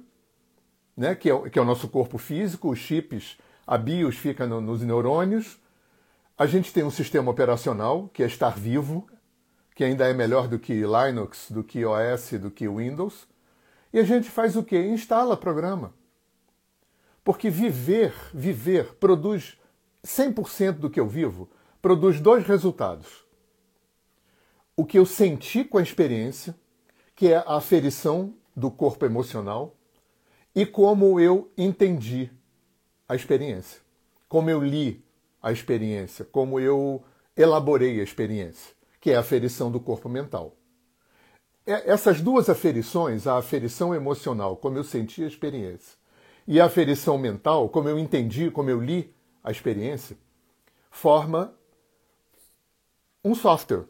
né, 0.96 1.14
que, 1.14 1.30
é, 1.30 1.48
que 1.48 1.60
é 1.60 1.62
o 1.62 1.64
nosso 1.64 1.86
corpo 1.86 2.18
físico, 2.18 2.70
os 2.70 2.78
chips, 2.80 3.38
a 3.70 3.78
BIOS 3.78 4.16
fica 4.16 4.46
no, 4.46 4.60
nos 4.60 4.82
neurônios. 4.82 5.58
A 6.36 6.46
gente 6.46 6.72
tem 6.72 6.82
um 6.82 6.90
sistema 6.90 7.30
operacional, 7.30 8.10
que 8.12 8.22
é 8.22 8.26
estar 8.26 8.58
vivo, 8.58 9.06
que 9.74 9.84
ainda 9.84 10.08
é 10.08 10.12
melhor 10.12 10.48
do 10.48 10.58
que 10.58 10.82
Linux, 10.82 11.50
do 11.50 11.62
que 11.62 11.84
OS, 11.84 12.32
do 12.32 12.50
que 12.50 12.68
Windows. 12.68 13.28
E 13.92 13.98
a 13.98 14.02
gente 14.02 14.28
faz 14.28 14.56
o 14.56 14.64
quê? 14.64 14.78
Instala 14.86 15.36
programa. 15.36 15.94
Porque 17.22 17.48
viver, 17.48 18.12
viver, 18.34 18.96
produz 18.96 19.56
100% 20.04 20.72
do 20.72 20.90
que 20.90 20.98
eu 20.98 21.06
vivo, 21.06 21.48
produz 21.80 22.20
dois 22.20 22.44
resultados 22.44 23.30
o 24.80 24.84
que 24.86 24.98
eu 24.98 25.04
senti 25.04 25.62
com 25.62 25.76
a 25.76 25.82
experiência, 25.82 26.56
que 27.14 27.30
é 27.30 27.36
a 27.36 27.56
aferição 27.56 28.32
do 28.56 28.70
corpo 28.70 29.04
emocional, 29.04 29.76
e 30.54 30.64
como 30.64 31.20
eu 31.20 31.52
entendi 31.54 32.30
a 33.10 33.16
experiência, 33.16 33.80
como 34.28 34.48
eu 34.48 34.62
li 34.62 35.04
a 35.42 35.50
experiência, 35.50 36.24
como 36.24 36.60
eu 36.60 37.02
elaborei 37.36 37.98
a 37.98 38.04
experiência, 38.04 38.72
que 39.00 39.10
é 39.10 39.16
a 39.16 39.20
aferição 39.20 39.68
do 39.68 39.80
corpo 39.80 40.08
mental. 40.08 40.54
Essas 41.66 42.20
duas 42.20 42.48
aferições, 42.48 43.26
a 43.26 43.36
aferição 43.36 43.92
emocional, 43.92 44.56
como 44.56 44.78
eu 44.78 44.84
senti 44.84 45.24
a 45.24 45.26
experiência, 45.26 45.98
e 46.46 46.60
a 46.60 46.66
aferição 46.66 47.18
mental, 47.18 47.68
como 47.68 47.88
eu 47.88 47.98
entendi, 47.98 48.48
como 48.48 48.70
eu 48.70 48.80
li 48.80 49.12
a 49.42 49.50
experiência, 49.50 50.16
forma 50.88 51.52
um 53.24 53.34
software, 53.34 53.86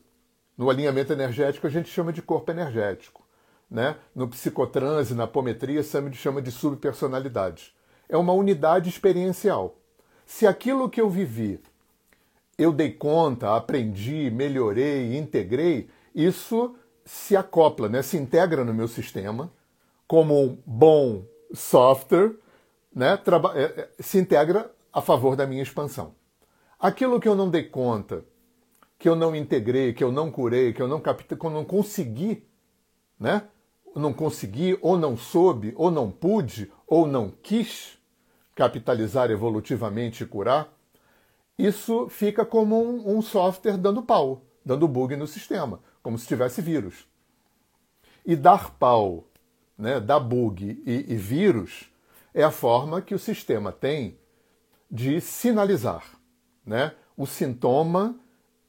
no 0.57 0.71
alinhamento 0.71 1.13
energético, 1.13 1.67
a 1.67 1.71
gente 1.71 1.91
chama 1.91 2.11
de 2.11 2.23
corpo 2.23 2.51
energético. 2.51 3.23
Né? 3.71 3.99
No 4.15 4.27
psicotranse, 4.29 5.13
na 5.13 5.25
apometria, 5.25 5.83
chama 5.83 6.41
de 6.41 6.51
subpersonalidade. 6.51 7.79
É 8.11 8.17
uma 8.17 8.33
unidade 8.33 8.89
experiencial. 8.89 9.77
Se 10.27 10.47
aquilo 10.47 10.91
que 10.91 11.01
eu 11.01 11.09
vivi 11.09 11.61
eu 12.61 12.73
dei 12.73 12.93
conta, 12.93 13.57
aprendi, 13.57 14.31
melhorei, 14.31 15.17
integrei, 15.17 15.89
isso 16.15 16.77
se 17.07 17.35
acopla, 17.35 17.89
né? 17.89 18.03
se 18.03 18.19
integra 18.19 18.65
no 18.67 18.75
meu 18.75 18.87
sistema 18.87 19.51
como 20.07 20.39
um 20.39 20.59
bom 20.67 21.25
software, 21.55 22.35
né? 22.95 23.19
É, 23.55 23.63
é, 23.63 23.91
se 24.01 24.19
integra 24.19 24.71
a 24.93 25.01
favor 25.01 25.37
da 25.37 25.47
minha 25.47 25.63
expansão. 25.63 26.15
Aquilo 26.79 27.19
que 27.19 27.29
eu 27.29 27.35
não 27.35 27.49
dei 27.49 27.63
conta, 27.63 28.25
que 28.99 29.09
eu 29.09 29.17
não 29.17 29.35
integrei, 29.35 29.95
que 29.95 30.05
eu 30.05 30.13
não 30.13 30.31
curei, 30.31 30.73
que 30.75 30.83
eu 30.83 30.89
não 30.89 31.01
que 31.01 31.47
eu 31.47 31.51
não 31.51 31.65
consegui, 31.65 32.47
né? 33.19 33.45
Não 33.95 34.13
consegui, 34.13 34.79
ou 34.83 34.99
não 34.99 35.17
soube, 35.17 35.73
ou 35.77 35.91
não 35.91 36.11
pude, 36.11 36.71
ou 36.87 37.07
não 37.07 37.33
quis 37.43 38.00
capitalizar 38.61 39.31
evolutivamente 39.31 40.23
e 40.23 40.27
curar, 40.27 40.71
isso 41.59 42.11
fica 42.11 42.45
como 42.45 42.79
um, 42.79 43.17
um 43.17 43.23
software 43.23 43.79
dando 43.79 44.03
pau, 44.03 44.43
dando 44.63 44.87
bug 44.87 45.17
no 45.17 45.27
sistema, 45.27 45.81
como 46.03 46.19
se 46.19 46.27
tivesse 46.27 46.61
vírus. 46.61 47.09
E 48.23 48.37
dar 48.37 48.73
pau, 48.73 49.25
né, 49.79 49.99
dar 49.99 50.21
bug 50.21 50.83
e, 50.85 51.07
e 51.11 51.17
vírus 51.17 51.91
é 52.35 52.45
a 52.45 52.51
forma 52.51 53.01
que 53.01 53.15
o 53.15 53.19
sistema 53.19 53.73
tem 53.73 54.19
de 54.91 55.23
sinalizar. 55.23 56.05
Né? 56.63 56.93
O 57.17 57.25
sintoma 57.25 58.15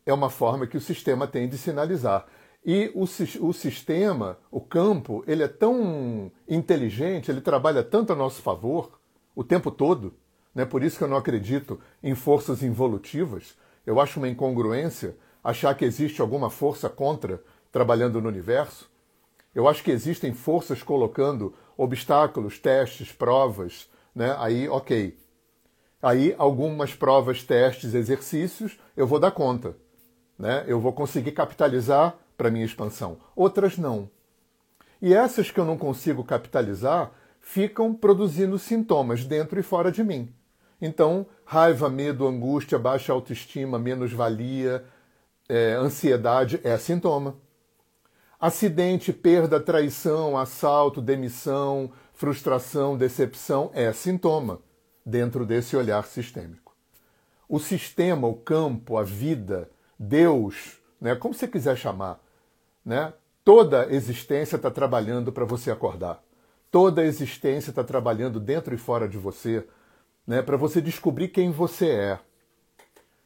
é 0.05 0.13
uma 0.13 0.29
forma 0.29 0.65
que 0.65 0.77
o 0.77 0.81
sistema 0.81 1.27
tem 1.27 1.50
de 1.50 1.57
sinalizar. 1.57 2.27
E 2.65 2.89
o, 2.95 3.03
o 3.45 3.53
sistema, 3.53 4.38
o 4.50 4.62
campo, 4.62 5.21
ele 5.27 5.43
é 5.43 5.50
tão 5.50 6.31
inteligente, 6.48 7.29
ele 7.29 7.41
trabalha 7.41 7.83
tanto 7.83 8.13
a 8.13 8.15
nosso 8.15 8.41
favor 8.41 9.00
o 9.35 9.43
tempo 9.43 9.71
todo, 9.71 10.13
né? 10.53 10.65
por 10.65 10.83
isso 10.83 10.97
que 10.97 11.03
eu 11.03 11.07
não 11.07 11.17
acredito 11.17 11.79
em 12.01 12.15
forças 12.15 12.63
involutivas. 12.63 13.55
Eu 13.85 14.00
acho 14.00 14.19
uma 14.19 14.27
incongruência 14.27 15.15
achar 15.43 15.73
que 15.75 15.85
existe 15.85 16.21
alguma 16.21 16.50
força 16.50 16.89
contra 16.89 17.43
trabalhando 17.71 18.21
no 18.21 18.29
universo. 18.29 18.89
Eu 19.53 19.67
acho 19.67 19.83
que 19.83 19.91
existem 19.91 20.33
forças 20.33 20.83
colocando 20.83 21.53
obstáculos, 21.75 22.59
testes, 22.59 23.11
provas, 23.11 23.89
né? 24.13 24.35
Aí, 24.39 24.69
ok. 24.69 25.17
Aí, 26.01 26.35
algumas 26.38 26.93
provas, 26.93 27.43
testes, 27.43 27.93
exercícios, 27.93 28.79
eu 28.95 29.07
vou 29.07 29.19
dar 29.19 29.31
conta 29.31 29.75
né, 30.41 30.63
eu 30.65 30.79
vou 30.79 30.91
conseguir 30.91 31.33
capitalizar 31.33 32.15
para 32.35 32.50
minha 32.50 32.65
expansão. 32.65 33.19
Outras 33.35 33.77
não. 33.77 34.09
E 35.00 35.13
essas 35.13 35.51
que 35.51 35.59
eu 35.59 35.65
não 35.65 35.77
consigo 35.77 36.23
capitalizar 36.23 37.11
ficam 37.41 37.93
produzindo 37.93 38.57
sintomas 38.57 39.25
dentro 39.25 39.60
e 39.60 39.63
fora 39.63 39.91
de 39.91 40.03
mim. 40.03 40.33
Então, 40.79 41.25
raiva, 41.43 41.89
medo, 41.89 42.25
angústia, 42.27 42.79
baixa 42.79 43.12
autoestima, 43.12 43.77
menos-valia, 43.77 44.86
é, 45.50 45.74
ansiedade 45.74 46.62
é 46.63 46.77
sintoma. 46.77 47.36
Acidente, 48.39 49.12
perda, 49.12 49.60
traição, 49.60 50.38
assalto, 50.38 51.01
demissão, 51.01 51.91
frustração, 52.13 52.98
decepção 52.98 53.69
é 53.74 53.91
sintoma 53.91 54.62
dentro 55.05 55.45
desse 55.45 55.75
olhar 55.75 56.05
sistêmico. 56.05 56.75
O 57.48 57.60
sistema, 57.60 58.27
o 58.27 58.33
campo, 58.36 58.98
a 58.98 59.03
vida, 59.03 59.69
Deus, 60.00 60.79
né, 61.00 61.15
como 61.15 61.33
você 61.33 61.48
quiser 61.48 61.75
chamar, 61.75 62.19
né, 62.83 63.13
toda 63.43 63.93
existência 63.93 64.55
está 64.55 64.71
trabalhando 64.71 65.31
para 65.31 65.45
você 65.45 65.69
acordar. 65.69 66.24
Toda 66.72 67.04
existência 67.04 67.70
está 67.70 67.84
trabalhando 67.84 68.40
dentro 68.40 68.74
e 68.74 68.78
fora 68.78 69.08
de 69.08 69.18
você 69.18 69.68
né, 70.25 70.42
para 70.42 70.58
você 70.58 70.82
descobrir 70.82 71.28
quem 71.28 71.51
você 71.51 71.90
é. 71.90 72.20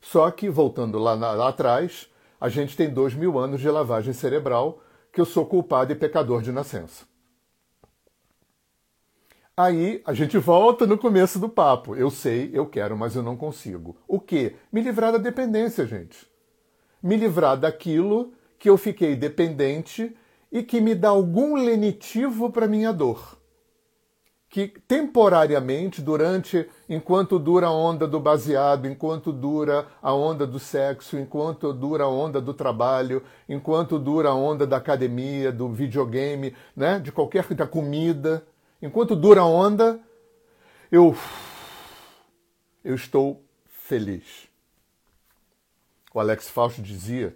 Só 0.01 0.29
que, 0.31 0.49
voltando 0.49 0.97
lá, 0.97 1.13
lá 1.13 1.49
atrás, 1.49 2.09
a 2.41 2.49
gente 2.49 2.75
tem 2.75 2.89
dois 2.89 3.13
mil 3.13 3.37
anos 3.39 3.61
de 3.61 3.69
lavagem 3.69 4.13
cerebral 4.13 4.81
que 5.13 5.21
eu 5.21 5.25
sou 5.25 5.45
culpado 5.45 5.91
e 5.91 5.95
pecador 5.95 6.41
de 6.41 6.51
nascença. 6.51 7.05
Aí 9.55 10.01
a 10.05 10.13
gente 10.13 10.37
volta 10.37 10.85
no 10.85 10.97
começo 10.97 11.39
do 11.39 11.47
papo. 11.47 11.95
Eu 11.95 12.09
sei, 12.09 12.49
eu 12.53 12.65
quero, 12.65 12.97
mas 12.97 13.15
eu 13.15 13.23
não 13.23 13.37
consigo. 13.37 13.95
O 14.07 14.19
quê? 14.19 14.55
Me 14.71 14.81
livrar 14.81 15.13
da 15.13 15.17
dependência, 15.17 15.85
gente 15.85 16.27
me 17.05 17.15
livrar 17.15 17.55
daquilo 17.55 18.33
que 18.57 18.67
eu 18.67 18.77
fiquei 18.77 19.15
dependente 19.15 20.17
e 20.51 20.63
que 20.63 20.79
me 20.79 20.95
dá 20.95 21.09
algum 21.09 21.55
lenitivo 21.55 22.51
para 22.51 22.67
minha 22.67 22.91
dor. 22.91 23.37
Que 24.49 24.67
temporariamente, 24.87 26.01
durante, 26.01 26.69
enquanto 26.87 27.37
dura 27.37 27.67
a 27.67 27.71
onda 27.71 28.07
do 28.07 28.19
baseado, 28.19 28.87
enquanto 28.87 29.33
dura 29.33 29.87
a 30.01 30.13
onda 30.13 30.47
do 30.47 30.59
sexo, 30.59 31.17
enquanto 31.17 31.73
dura 31.73 32.05
a 32.05 32.09
onda 32.09 32.39
do 32.39 32.53
trabalho, 32.53 33.21
enquanto 33.49 33.99
dura 33.99 34.29
a 34.29 34.33
onda 34.33 34.65
da 34.65 34.77
academia, 34.77 35.51
do 35.51 35.69
videogame, 35.69 36.55
né, 36.75 36.99
de 36.99 37.11
qualquer 37.11 37.53
da 37.53 37.67
comida, 37.67 38.45
enquanto 38.81 39.15
dura 39.15 39.41
a 39.41 39.45
onda, 39.45 39.99
eu 40.91 41.15
eu 42.83 42.93
estou 42.93 43.43
feliz 43.65 44.47
o 46.15 46.19
Alex 46.21 46.47
Fausto 46.47 46.81
dizia 46.81 47.35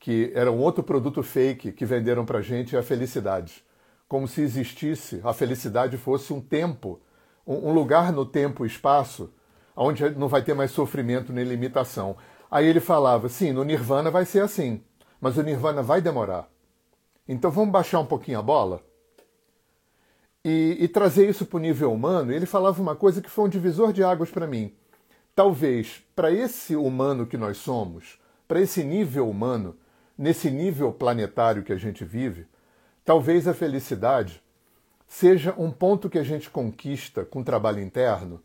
que 0.00 0.32
era 0.34 0.50
um 0.50 0.58
outro 0.58 0.82
produto 0.82 1.22
fake 1.22 1.70
que 1.70 1.84
venderam 1.84 2.24
para 2.24 2.40
gente 2.40 2.76
a 2.76 2.82
felicidade. 2.82 3.64
Como 4.08 4.26
se 4.26 4.40
existisse, 4.40 5.20
a 5.22 5.32
felicidade 5.32 5.96
fosse 5.96 6.32
um 6.32 6.40
tempo, 6.40 7.00
um 7.46 7.72
lugar 7.72 8.12
no 8.12 8.26
tempo 8.26 8.64
e 8.64 8.68
espaço, 8.68 9.32
onde 9.76 10.08
não 10.10 10.26
vai 10.26 10.42
ter 10.42 10.54
mais 10.54 10.72
sofrimento 10.72 11.32
nem 11.32 11.44
limitação. 11.44 12.16
Aí 12.50 12.66
ele 12.66 12.80
falava, 12.80 13.28
sim, 13.28 13.52
no 13.52 13.62
Nirvana 13.62 14.10
vai 14.10 14.24
ser 14.24 14.42
assim, 14.42 14.82
mas 15.20 15.36
o 15.36 15.42
Nirvana 15.42 15.82
vai 15.82 16.00
demorar. 16.00 16.48
Então 17.28 17.52
vamos 17.52 17.70
baixar 17.70 18.00
um 18.00 18.06
pouquinho 18.06 18.40
a 18.40 18.42
bola? 18.42 18.82
E, 20.44 20.78
e 20.80 20.88
trazer 20.88 21.28
isso 21.28 21.46
para 21.46 21.58
o 21.58 21.60
nível 21.60 21.92
humano. 21.92 22.32
Ele 22.32 22.46
falava 22.46 22.82
uma 22.82 22.96
coisa 22.96 23.22
que 23.22 23.30
foi 23.30 23.44
um 23.44 23.48
divisor 23.48 23.92
de 23.92 24.02
águas 24.02 24.30
para 24.30 24.48
mim 24.48 24.74
talvez 25.34 26.02
para 26.14 26.30
esse 26.30 26.76
humano 26.76 27.26
que 27.26 27.38
nós 27.38 27.56
somos, 27.56 28.18
para 28.46 28.60
esse 28.60 28.84
nível 28.84 29.26
humano, 29.28 29.74
nesse 30.20 30.50
nível 30.50 30.92
planetário 30.92 31.62
que 31.62 31.72
a 31.72 31.78
gente 31.78 32.04
vive, 32.04 32.46
talvez 33.02 33.48
a 33.48 33.54
felicidade 33.54 34.42
seja 35.08 35.54
um 35.56 35.70
ponto 35.70 36.10
que 36.10 36.18
a 36.18 36.22
gente 36.22 36.50
conquista 36.50 37.24
com 37.24 37.42
trabalho 37.42 37.80
interno, 37.80 38.42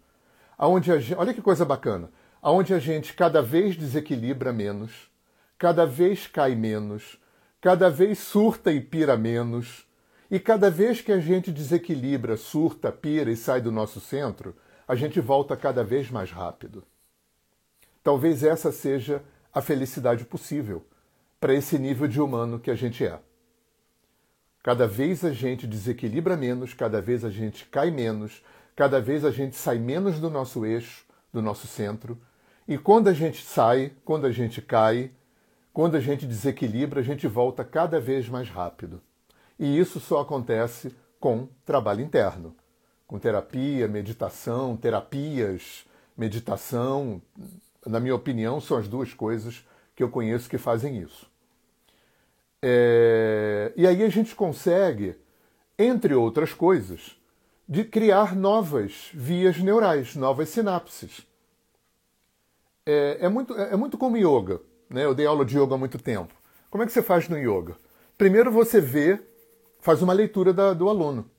aonde 0.58 0.90
olha 1.18 1.34
que 1.34 1.42
coisa 1.42 1.66
bacana, 1.66 2.10
aonde 2.42 2.74
a 2.74 2.80
gente 2.80 3.14
cada 3.14 3.42
vez 3.42 3.76
desequilibra 3.76 4.54
menos, 4.54 5.12
cada 5.58 5.86
vez 5.86 6.28
cai 6.28 6.56
menos, 6.56 7.20
cada 7.60 7.90
vez 7.90 8.20
surta 8.20 8.72
e 8.72 8.80
pira 8.80 9.18
menos, 9.18 9.86
e 10.32 10.40
cada 10.40 10.72
vez 10.72 11.02
que 11.02 11.12
a 11.12 11.20
gente 11.20 11.52
desequilibra, 11.52 12.38
surta, 12.38 12.90
pira 12.90 13.30
e 13.30 13.36
sai 13.36 13.60
do 13.60 13.70
nosso 13.70 14.00
centro, 14.00 14.56
a 14.88 14.96
gente 14.96 15.20
volta 15.20 15.58
cada 15.58 15.84
vez 15.84 16.10
mais 16.10 16.32
rápido. 16.32 16.86
Talvez 18.02 18.46
essa 18.46 18.72
seja 18.72 19.22
a 19.54 19.62
felicidade 19.62 20.24
possível 20.24 20.86
para 21.40 21.54
esse 21.54 21.78
nível 21.78 22.08
de 22.08 22.20
humano 22.20 22.60
que 22.60 22.72
a 22.72 22.76
gente 22.76 23.06
é. 23.06 23.20
Cada 24.64 24.88
vez 24.88 25.24
a 25.24 25.32
gente 25.32 25.68
desequilibra 25.68 26.36
menos, 26.36 26.74
cada 26.74 27.00
vez 27.00 27.24
a 27.24 27.30
gente 27.30 27.66
cai 27.66 27.92
menos, 27.92 28.44
cada 28.76 29.00
vez 29.00 29.24
a 29.24 29.30
gente 29.30 29.56
sai 29.56 29.78
menos 29.78 30.20
do 30.20 30.30
nosso 30.30 30.66
eixo, 30.66 31.06
do 31.32 31.42
nosso 31.42 31.68
centro. 31.68 32.18
E 32.68 32.78
quando 32.78 33.08
a 33.08 33.14
gente 33.14 33.46
sai, 33.46 33.92
quando 34.04 34.26
a 34.26 34.32
gente 34.32 34.62
cai, 34.62 35.12
quando 35.72 35.96
a 35.96 36.00
gente 36.00 36.26
desequilibra, 36.26 37.02
a 37.02 37.04
gente 37.04 37.28
volta 37.28 37.64
cada 37.64 38.00
vez 38.00 38.28
mais 38.28 38.50
rápido. 38.50 39.02
E 39.60 39.78
isso 39.78 40.00
só 40.00 40.22
acontece 40.22 40.96
com 41.20 41.48
trabalho 41.64 42.02
interno, 42.02 42.56
com 43.06 43.20
terapia, 43.20 43.88
meditação, 43.88 44.76
terapias, 44.76 45.86
meditação. 46.18 47.22
Na 47.86 48.00
minha 48.00 48.16
opinião, 48.16 48.60
são 48.60 48.78
as 48.78 48.88
duas 48.88 49.14
coisas 49.14 49.64
que 49.96 50.04
eu 50.04 50.10
conheço 50.10 50.50
que 50.50 50.58
fazem 50.58 50.98
isso. 50.98 51.30
É, 52.62 53.72
e 53.76 53.86
aí 53.86 54.04
a 54.04 54.10
gente 54.10 54.36
consegue, 54.36 55.16
entre 55.78 56.14
outras 56.14 56.54
coisas, 56.54 57.16
de 57.68 57.84
criar 57.84 58.36
novas 58.36 59.10
vias 59.14 59.58
neurais, 59.58 60.16
novas 60.16 60.50
sinapses. 60.50 61.26
É, 62.86 63.18
é, 63.22 63.30
muito, 63.30 63.54
é 63.56 63.76
muito 63.76 63.98
como 63.98 64.18
yoga. 64.18 64.62
Né? 64.90 65.06
Eu 65.06 65.16
dei 65.16 65.26
aula 65.26 65.46
de 65.46 65.58
yoga 65.58 65.76
há 65.76 65.78
muito 65.78 65.98
tempo. 65.98 66.34
Como 66.70 66.84
é 66.84 66.86
que 66.86 66.92
você 66.92 67.02
faz 67.02 67.28
no 67.30 67.38
yoga? 67.38 67.76
Primeiro 68.18 68.52
você 68.52 68.80
vê, 68.80 69.20
faz 69.80 70.02
uma 70.02 70.14
leitura 70.14 70.54
da, 70.54 70.74
do 70.74 70.90
aluno. 70.90 71.30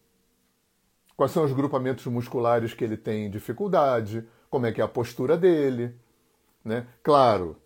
Quais 1.16 1.32
são 1.32 1.44
os 1.44 1.52
grupamentos 1.52 2.04
musculares 2.06 2.74
que 2.74 2.84
ele 2.84 2.96
tem 2.96 3.30
dificuldade, 3.30 4.26
como 4.50 4.66
é 4.66 4.72
que 4.72 4.80
é 4.80 4.84
a 4.84 4.88
postura 4.88 5.36
dele. 5.36 5.94
Né? 6.64 6.86
Claro, 7.02 7.56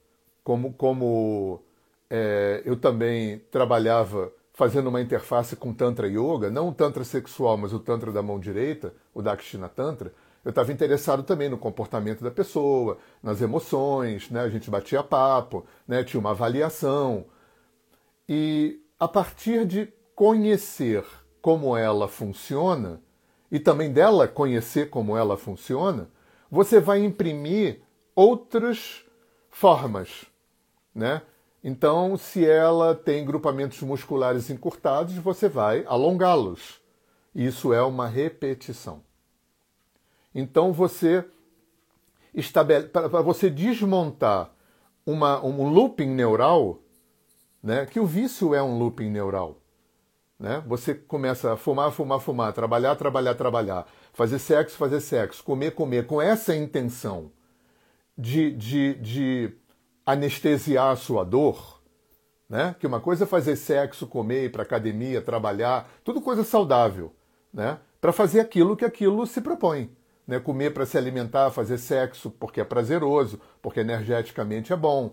como, 0.50 0.72
como 0.72 1.62
é, 2.10 2.60
eu 2.64 2.74
também 2.74 3.38
trabalhava 3.52 4.32
fazendo 4.52 4.88
uma 4.88 5.00
interface 5.00 5.54
com 5.54 5.72
Tantra 5.72 6.08
Yoga, 6.08 6.50
não 6.50 6.70
o 6.70 6.74
Tantra 6.74 7.04
sexual, 7.04 7.56
mas 7.56 7.72
o 7.72 7.78
Tantra 7.78 8.10
da 8.10 8.20
mão 8.20 8.40
direita, 8.40 8.92
o 9.14 9.22
Dakshina 9.22 9.68
Tantra, 9.68 10.12
eu 10.44 10.48
estava 10.48 10.72
interessado 10.72 11.22
também 11.22 11.48
no 11.48 11.56
comportamento 11.56 12.24
da 12.24 12.32
pessoa, 12.32 12.98
nas 13.22 13.40
emoções, 13.40 14.28
né? 14.28 14.40
a 14.40 14.48
gente 14.48 14.68
batia 14.68 15.04
papo, 15.04 15.64
né? 15.86 16.02
tinha 16.02 16.18
uma 16.18 16.30
avaliação. 16.30 17.26
E 18.28 18.82
a 18.98 19.06
partir 19.06 19.64
de 19.64 19.86
conhecer 20.16 21.04
como 21.40 21.76
ela 21.76 22.08
funciona, 22.08 23.00
e 23.52 23.60
também 23.60 23.92
dela 23.92 24.26
conhecer 24.26 24.90
como 24.90 25.16
ela 25.16 25.36
funciona, 25.36 26.08
você 26.50 26.80
vai 26.80 27.04
imprimir 27.04 27.82
outras 28.16 29.04
formas, 29.48 30.29
né? 30.94 31.22
Então, 31.62 32.16
se 32.16 32.46
ela 32.46 32.94
tem 32.94 33.24
grupamentos 33.24 33.80
musculares 33.82 34.48
encurtados, 34.48 35.14
você 35.16 35.48
vai 35.48 35.84
alongá-los. 35.86 36.80
Isso 37.34 37.72
é 37.72 37.82
uma 37.82 38.06
repetição. 38.06 39.02
Então, 40.34 40.72
você 40.72 41.24
estabelece 42.34 42.88
para 42.88 43.20
você 43.20 43.50
desmontar 43.50 44.50
uma, 45.04 45.44
um 45.44 45.68
looping 45.68 46.08
neural, 46.08 46.78
né, 47.62 47.84
que 47.84 48.00
o 48.00 48.06
vício 48.06 48.54
é 48.54 48.62
um 48.62 48.78
looping 48.78 49.10
neural. 49.10 49.60
Né? 50.38 50.62
Você 50.66 50.94
começa 50.94 51.52
a 51.52 51.56
fumar, 51.56 51.92
fumar, 51.92 52.20
fumar, 52.20 52.52
trabalhar, 52.54 52.96
trabalhar, 52.96 53.34
trabalhar, 53.34 53.86
fazer 54.14 54.38
sexo, 54.38 54.76
fazer 54.76 55.00
sexo, 55.00 55.44
comer, 55.44 55.72
comer, 55.72 56.06
com 56.06 56.22
essa 56.22 56.56
intenção 56.56 57.30
de, 58.16 58.50
de, 58.52 58.94
de 58.94 59.52
anestesiar 60.04 60.90
a 60.90 60.96
sua 60.96 61.24
dor, 61.24 61.80
né? 62.48 62.74
Que 62.78 62.86
uma 62.86 63.00
coisa 63.00 63.24
é 63.24 63.26
fazer 63.26 63.56
sexo, 63.56 64.06
comer, 64.06 64.46
ir 64.46 64.48
para 64.50 64.62
academia, 64.62 65.22
trabalhar, 65.22 65.88
tudo 66.04 66.20
coisa 66.20 66.42
saudável, 66.42 67.12
né? 67.52 67.78
Para 68.00 68.12
fazer 68.12 68.40
aquilo 68.40 68.76
que 68.76 68.84
aquilo 68.84 69.26
se 69.26 69.40
propõe, 69.40 69.90
né? 70.26 70.40
Comer 70.40 70.72
para 70.72 70.86
se 70.86 70.98
alimentar, 70.98 71.50
fazer 71.50 71.78
sexo 71.78 72.30
porque 72.30 72.60
é 72.60 72.64
prazeroso, 72.64 73.40
porque 73.62 73.80
energeticamente 73.80 74.72
é 74.72 74.76
bom, 74.76 75.12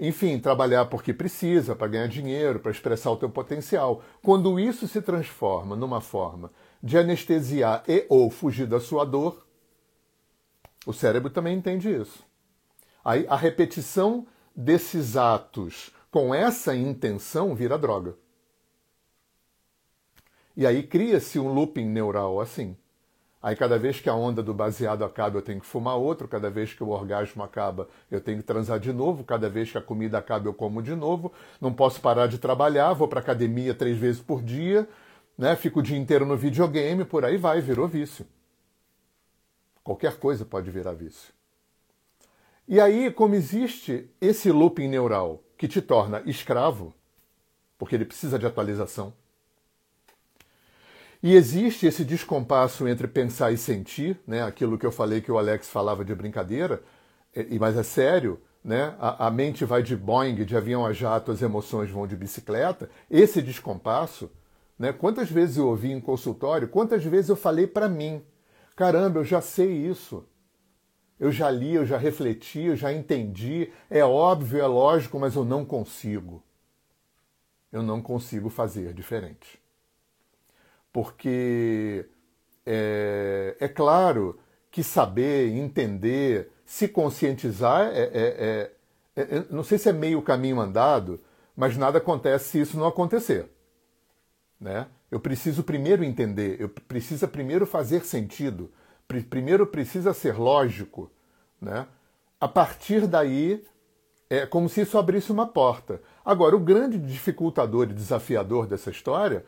enfim, 0.00 0.38
trabalhar 0.38 0.86
porque 0.86 1.12
precisa, 1.12 1.74
para 1.74 1.88
ganhar 1.88 2.06
dinheiro, 2.06 2.60
para 2.60 2.70
expressar 2.70 3.10
o 3.10 3.16
teu 3.16 3.28
potencial. 3.28 4.02
Quando 4.22 4.58
isso 4.60 4.86
se 4.86 5.02
transforma 5.02 5.74
numa 5.74 6.00
forma 6.00 6.52
de 6.80 6.96
anestesiar 6.96 7.82
e 7.88 8.06
ou 8.08 8.30
fugir 8.30 8.66
da 8.66 8.78
sua 8.78 9.04
dor, 9.04 9.44
o 10.86 10.92
cérebro 10.92 11.30
também 11.30 11.56
entende 11.56 11.90
isso. 11.90 12.27
A 13.04 13.36
repetição 13.36 14.26
desses 14.54 15.16
atos 15.16 15.90
com 16.10 16.34
essa 16.34 16.74
intenção 16.74 17.54
vira 17.54 17.78
droga. 17.78 18.16
E 20.56 20.66
aí 20.66 20.82
cria-se 20.82 21.38
um 21.38 21.52
looping 21.52 21.86
neural 21.86 22.40
assim. 22.40 22.76
Aí 23.40 23.54
cada 23.54 23.78
vez 23.78 24.00
que 24.00 24.08
a 24.08 24.14
onda 24.14 24.42
do 24.42 24.52
baseado 24.52 25.04
acaba, 25.04 25.38
eu 25.38 25.42
tenho 25.42 25.60
que 25.60 25.66
fumar 25.66 25.96
outro, 25.96 26.26
cada 26.26 26.50
vez 26.50 26.74
que 26.74 26.82
o 26.82 26.88
orgasmo 26.88 27.44
acaba, 27.44 27.88
eu 28.10 28.20
tenho 28.20 28.38
que 28.38 28.42
transar 28.42 28.80
de 28.80 28.92
novo, 28.92 29.22
cada 29.22 29.48
vez 29.48 29.70
que 29.70 29.78
a 29.78 29.80
comida 29.80 30.18
acaba, 30.18 30.48
eu 30.48 30.54
como 30.54 30.82
de 30.82 30.96
novo, 30.96 31.32
não 31.60 31.72
posso 31.72 32.00
parar 32.00 32.26
de 32.26 32.36
trabalhar, 32.38 32.92
vou 32.94 33.06
para 33.06 33.20
academia 33.20 33.72
três 33.72 33.96
vezes 33.96 34.20
por 34.20 34.42
dia, 34.42 34.88
né? 35.36 35.54
Fico 35.54 35.78
o 35.78 35.82
dia 35.82 35.96
inteiro 35.96 36.26
no 36.26 36.36
videogame, 36.36 37.04
por 37.04 37.24
aí 37.24 37.36
vai, 37.36 37.60
virou 37.60 37.86
vício. 37.86 38.26
Qualquer 39.84 40.16
coisa 40.16 40.44
pode 40.44 40.68
virar 40.72 40.94
vício. 40.94 41.37
E 42.68 42.78
aí, 42.82 43.10
como 43.10 43.34
existe 43.34 44.10
esse 44.20 44.52
looping 44.52 44.88
neural 44.88 45.42
que 45.56 45.66
te 45.66 45.80
torna 45.80 46.22
escravo, 46.26 46.92
porque 47.78 47.94
ele 47.94 48.04
precisa 48.04 48.38
de 48.38 48.44
atualização, 48.44 49.14
e 51.22 51.34
existe 51.34 51.86
esse 51.86 52.04
descompasso 52.04 52.86
entre 52.86 53.08
pensar 53.08 53.50
e 53.52 53.56
sentir, 53.56 54.20
né? 54.26 54.42
aquilo 54.42 54.76
que 54.76 54.84
eu 54.84 54.92
falei 54.92 55.22
que 55.22 55.32
o 55.32 55.38
Alex 55.38 55.70
falava 55.70 56.04
de 56.04 56.14
brincadeira, 56.14 56.82
mas 57.58 57.74
é 57.74 57.82
sério, 57.82 58.38
né? 58.62 58.94
a, 59.00 59.28
a 59.28 59.30
mente 59.30 59.64
vai 59.64 59.82
de 59.82 59.96
Boeing, 59.96 60.44
de 60.44 60.54
avião 60.54 60.84
a 60.84 60.92
jato, 60.92 61.32
as 61.32 61.40
emoções 61.40 61.90
vão 61.90 62.06
de 62.06 62.16
bicicleta. 62.16 62.90
Esse 63.10 63.40
descompasso, 63.40 64.30
né? 64.78 64.92
quantas 64.92 65.30
vezes 65.30 65.56
eu 65.56 65.68
ouvi 65.68 65.90
em 65.90 66.00
consultório, 66.02 66.68
quantas 66.68 67.02
vezes 67.02 67.30
eu 67.30 67.36
falei 67.36 67.66
para 67.66 67.88
mim, 67.88 68.22
caramba, 68.76 69.20
eu 69.20 69.24
já 69.24 69.40
sei 69.40 69.72
isso. 69.72 70.22
Eu 71.18 71.32
já 71.32 71.50
li, 71.50 71.74
eu 71.74 71.84
já 71.84 71.98
refleti, 71.98 72.60
eu 72.60 72.76
já 72.76 72.92
entendi. 72.92 73.72
É 73.90 74.04
óbvio, 74.04 74.60
é 74.60 74.66
lógico, 74.66 75.18
mas 75.18 75.34
eu 75.34 75.44
não 75.44 75.64
consigo. 75.64 76.42
Eu 77.72 77.82
não 77.82 78.00
consigo 78.00 78.48
fazer 78.48 78.92
diferente. 78.94 79.60
Porque 80.92 82.06
é, 82.64 83.56
é 83.60 83.68
claro 83.68 84.38
que 84.70 84.82
saber, 84.82 85.48
entender, 85.48 86.50
se 86.64 86.86
conscientizar 86.86 87.88
é, 87.88 88.02
é, 88.02 88.70
é, 89.16 89.22
é 89.22 89.44
não 89.50 89.64
sei 89.64 89.78
se 89.78 89.88
é 89.88 89.92
meio 89.92 90.22
caminho 90.22 90.60
andado, 90.60 91.20
mas 91.56 91.76
nada 91.76 91.98
acontece 91.98 92.50
se 92.50 92.60
isso 92.60 92.78
não 92.78 92.86
acontecer. 92.86 93.46
Né? 94.60 94.86
Eu 95.10 95.18
preciso 95.18 95.62
primeiro 95.62 96.04
entender, 96.04 96.60
eu 96.60 96.68
preciso 96.68 97.26
primeiro 97.26 97.66
fazer 97.66 98.04
sentido, 98.04 98.70
primeiro 99.08 99.66
precisa 99.66 100.12
ser 100.12 100.38
lógico, 100.38 101.10
né? 101.60 101.86
A 102.40 102.46
partir 102.46 103.06
daí, 103.06 103.64
é 104.30 104.46
como 104.46 104.68
se 104.68 104.82
isso 104.82 104.98
abrisse 104.98 105.32
uma 105.32 105.46
porta. 105.46 106.00
Agora, 106.24 106.54
o 106.54 106.60
grande 106.60 106.98
dificultador 106.98 107.88
e 107.90 107.94
desafiador 107.94 108.66
dessa 108.66 108.90
história 108.90 109.44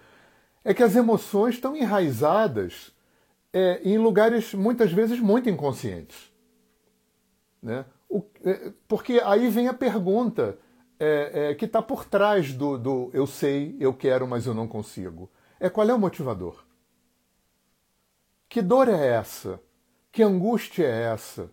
é 0.64 0.72
que 0.72 0.82
as 0.82 0.96
emoções 0.96 1.54
estão 1.54 1.76
enraizadas 1.76 2.92
é, 3.52 3.80
em 3.84 3.98
lugares 3.98 4.54
muitas 4.54 4.92
vezes 4.92 5.20
muito 5.20 5.48
inconscientes. 5.48 6.32
Né? 7.62 7.84
O, 8.08 8.24
é, 8.44 8.72
porque 8.88 9.20
aí 9.24 9.48
vem 9.48 9.68
a 9.68 9.74
pergunta 9.74 10.58
é, 10.98 11.50
é 11.50 11.54
que 11.54 11.66
está 11.66 11.82
por 11.82 12.04
trás 12.04 12.52
do, 12.52 12.78
do 12.78 13.10
eu 13.12 13.26
sei, 13.26 13.76
eu 13.78 13.92
quero, 13.92 14.26
mas 14.26 14.46
eu 14.46 14.54
não 14.54 14.66
consigo. 14.66 15.30
É 15.58 15.68
qual 15.68 15.88
é 15.88 15.94
o 15.94 15.98
motivador? 15.98 16.64
Que 18.50 18.60
dor 18.60 18.88
é 18.88 19.06
essa? 19.06 19.60
Que 20.10 20.24
angústia 20.24 20.84
é 20.84 21.02
essa? 21.12 21.48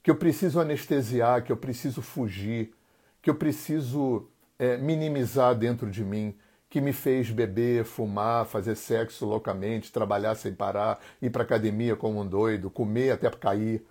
Que 0.00 0.08
eu 0.08 0.16
preciso 0.16 0.60
anestesiar, 0.60 1.42
que 1.42 1.50
eu 1.50 1.56
preciso 1.56 2.00
fugir, 2.00 2.72
que 3.20 3.28
eu 3.28 3.34
preciso 3.34 4.30
é, 4.56 4.76
minimizar 4.76 5.52
dentro 5.56 5.90
de 5.90 6.04
mim, 6.04 6.38
que 6.70 6.80
me 6.80 6.92
fez 6.92 7.28
beber, 7.32 7.84
fumar, 7.84 8.46
fazer 8.46 8.76
sexo 8.76 9.26
loucamente, 9.26 9.90
trabalhar 9.90 10.36
sem 10.36 10.54
parar, 10.54 11.00
ir 11.20 11.30
para 11.30 11.42
academia 11.42 11.96
como 11.96 12.20
um 12.20 12.26
doido, 12.26 12.70
comer 12.70 13.10
até 13.10 13.28
cair. 13.28 13.84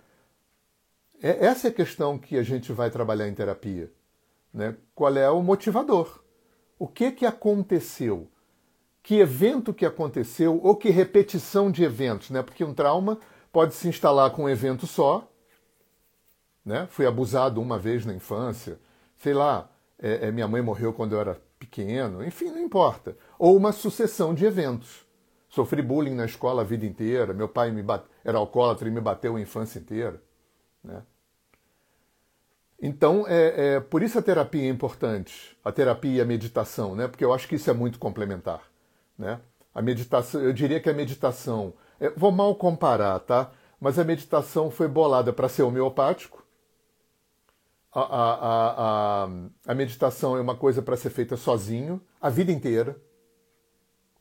É, 1.22 1.44
essa 1.44 1.68
é 1.68 1.70
a 1.70 1.74
questão 1.74 2.18
que 2.18 2.38
a 2.38 2.42
gente 2.42 2.72
vai 2.72 2.90
trabalhar 2.90 3.28
em 3.28 3.34
terapia. 3.34 3.92
Né? 4.54 4.74
Qual 4.94 5.14
é 5.18 5.28
o 5.28 5.42
motivador? 5.42 6.24
O 6.78 6.88
que, 6.88 7.12
que 7.12 7.26
aconteceu? 7.26 8.31
Que 9.02 9.18
evento 9.18 9.74
que 9.74 9.84
aconteceu 9.84 10.60
ou 10.62 10.76
que 10.76 10.90
repetição 10.90 11.70
de 11.70 11.82
eventos? 11.82 12.30
Né? 12.30 12.42
Porque 12.42 12.64
um 12.64 12.72
trauma 12.72 13.18
pode 13.52 13.74
se 13.74 13.88
instalar 13.88 14.30
com 14.30 14.44
um 14.44 14.48
evento 14.48 14.86
só. 14.86 15.28
Né? 16.64 16.86
Fui 16.88 17.04
abusado 17.04 17.60
uma 17.60 17.78
vez 17.78 18.06
na 18.06 18.14
infância, 18.14 18.78
sei 19.18 19.34
lá, 19.34 19.68
é, 19.98 20.28
é, 20.28 20.30
minha 20.30 20.46
mãe 20.46 20.62
morreu 20.62 20.92
quando 20.92 21.14
eu 21.14 21.20
era 21.20 21.40
pequeno, 21.58 22.24
enfim, 22.24 22.46
não 22.46 22.60
importa. 22.60 23.16
Ou 23.38 23.56
uma 23.56 23.72
sucessão 23.72 24.32
de 24.32 24.44
eventos. 24.44 25.04
Sofri 25.48 25.82
bullying 25.82 26.14
na 26.14 26.24
escola 26.24 26.62
a 26.62 26.64
vida 26.64 26.86
inteira, 26.86 27.34
meu 27.34 27.48
pai 27.48 27.70
me 27.70 27.82
bate... 27.82 28.06
era 28.24 28.38
alcoólatra 28.38 28.88
e 28.88 28.90
me 28.90 29.00
bateu 29.00 29.36
a 29.36 29.40
infância 29.40 29.78
inteira. 29.78 30.22
Né? 30.82 31.02
Então, 32.80 33.24
é, 33.28 33.74
é, 33.74 33.80
por 33.80 34.02
isso 34.02 34.18
a 34.18 34.22
terapia 34.22 34.62
é 34.62 34.68
importante, 34.68 35.56
a 35.64 35.70
terapia 35.70 36.18
e 36.18 36.20
a 36.20 36.24
meditação, 36.24 36.96
né? 36.96 37.06
porque 37.06 37.24
eu 37.24 37.32
acho 37.32 37.46
que 37.46 37.56
isso 37.56 37.70
é 37.70 37.72
muito 37.72 37.98
complementar. 37.98 38.71
Né? 39.22 39.40
A 39.72 39.80
meditação, 39.80 40.40
eu 40.42 40.52
diria 40.52 40.80
que 40.80 40.90
a 40.90 40.92
meditação, 40.92 41.72
é, 42.00 42.10
vou 42.10 42.32
mal 42.32 42.56
comparar, 42.56 43.20
tá? 43.20 43.52
Mas 43.80 43.96
a 43.98 44.04
meditação 44.04 44.68
foi 44.68 44.88
bolada 44.88 45.32
para 45.32 45.48
ser 45.48 45.62
homeopático, 45.62 46.44
a, 47.94 48.00
a, 48.00 49.24
a, 49.24 49.28
a 49.66 49.74
meditação 49.74 50.36
é 50.36 50.40
uma 50.40 50.56
coisa 50.56 50.80
para 50.80 50.96
ser 50.96 51.10
feita 51.10 51.36
sozinho 51.36 52.00
a 52.20 52.30
vida 52.30 52.50
inteira. 52.50 52.96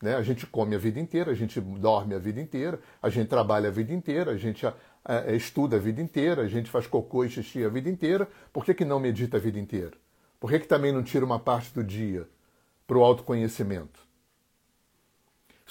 Né? 0.02 0.16
A 0.16 0.22
gente 0.22 0.46
come 0.46 0.76
a 0.76 0.78
vida 0.78 1.00
inteira, 1.00 1.32
a 1.32 1.36
gente 1.36 1.60
dorme 1.62 2.14
a 2.14 2.20
vida 2.20 2.42
inteira, 2.42 2.82
a 3.02 3.10
gente 3.10 3.30
trabalha 3.30 3.70
a 3.70 3.72
vida 3.72 3.94
inteira, 3.94 4.32
a 4.32 4.38
gente 4.38 4.66
é, 4.66 5.36
estuda 5.36 5.78
a 5.78 5.80
vida 5.80 6.02
inteira, 6.02 6.42
a 6.42 6.48
gente 6.48 6.70
faz 6.70 6.86
cocô 6.86 7.24
e 7.24 7.30
xixi 7.30 7.64
a 7.64 7.70
vida 7.70 7.90
inteira. 7.90 8.28
Por 8.52 8.66
que, 8.66 8.74
que 8.74 8.84
não 8.84 9.00
medita 9.00 9.38
a 9.38 9.40
vida 9.40 9.58
inteira? 9.58 9.94
Por 10.40 10.52
que, 10.52 10.60
que 10.60 10.68
também 10.68 10.92
não 10.92 11.02
tira 11.02 11.24
uma 11.24 11.40
parte 11.40 11.74
do 11.74 11.84
dia 11.84 12.28
para 12.86 12.98
o 12.98 13.04
autoconhecimento? 13.04 14.11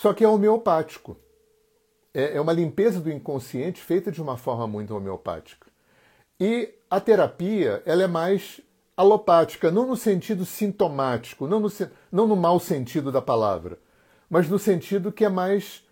Só 0.00 0.14
que 0.14 0.24
é 0.24 0.28
homeopático. 0.28 1.14
É, 2.14 2.38
é 2.38 2.40
uma 2.40 2.54
limpeza 2.54 2.98
do 3.00 3.12
inconsciente 3.12 3.82
feita 3.82 4.10
de 4.10 4.22
uma 4.22 4.38
forma 4.38 4.66
muito 4.66 4.96
homeopática. 4.96 5.66
E 6.40 6.72
a 6.88 6.98
terapia 6.98 7.82
ela 7.84 8.04
é 8.04 8.06
mais 8.06 8.62
alopática, 8.96 9.70
não 9.70 9.86
no 9.86 9.98
sentido 9.98 10.46
sintomático, 10.46 11.46
não 11.46 11.60
no, 11.60 11.68
não 12.10 12.26
no 12.26 12.34
mau 12.34 12.58
sentido 12.58 13.12
da 13.12 13.20
palavra, 13.20 13.78
mas 14.30 14.48
no 14.48 14.58
sentido 14.58 15.12
que 15.12 15.22
é 15.22 15.28
mais 15.28 15.86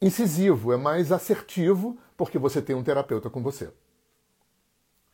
incisivo, 0.00 0.72
é 0.72 0.78
mais 0.78 1.12
assertivo, 1.12 1.98
porque 2.16 2.38
você 2.38 2.62
tem 2.62 2.74
um 2.74 2.82
terapeuta 2.82 3.28
com 3.28 3.42
você. 3.42 3.70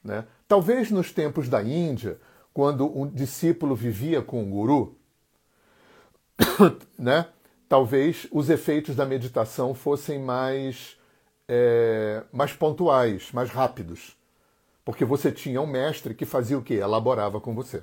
Né? 0.05 0.24
Talvez 0.46 0.92
nos 0.92 1.11
tempos 1.11 1.48
da 1.48 1.61
Índia, 1.61 2.20
quando 2.55 2.87
um 2.87 3.05
discípulo 3.05 3.74
vivia 3.74 4.22
com 4.22 4.44
um 4.44 4.48
guru, 4.48 4.96
né? 6.96 7.27
Talvez 7.68 8.26
os 8.33 8.48
efeitos 8.48 8.96
da 8.96 9.04
meditação 9.04 9.74
fossem 9.74 10.18
mais, 10.18 10.98
é, 11.46 12.24
mais 12.33 12.52
pontuais, 12.52 13.31
mais 13.33 13.50
rápidos. 13.50 14.16
Porque 14.85 15.04
você 15.04 15.31
tinha 15.31 15.61
um 15.61 15.66
mestre 15.66 16.14
que 16.14 16.24
fazia 16.24 16.57
o 16.57 16.62
quê? 16.62 16.74
Elaborava 16.74 17.40
com 17.40 17.54
você. 17.54 17.83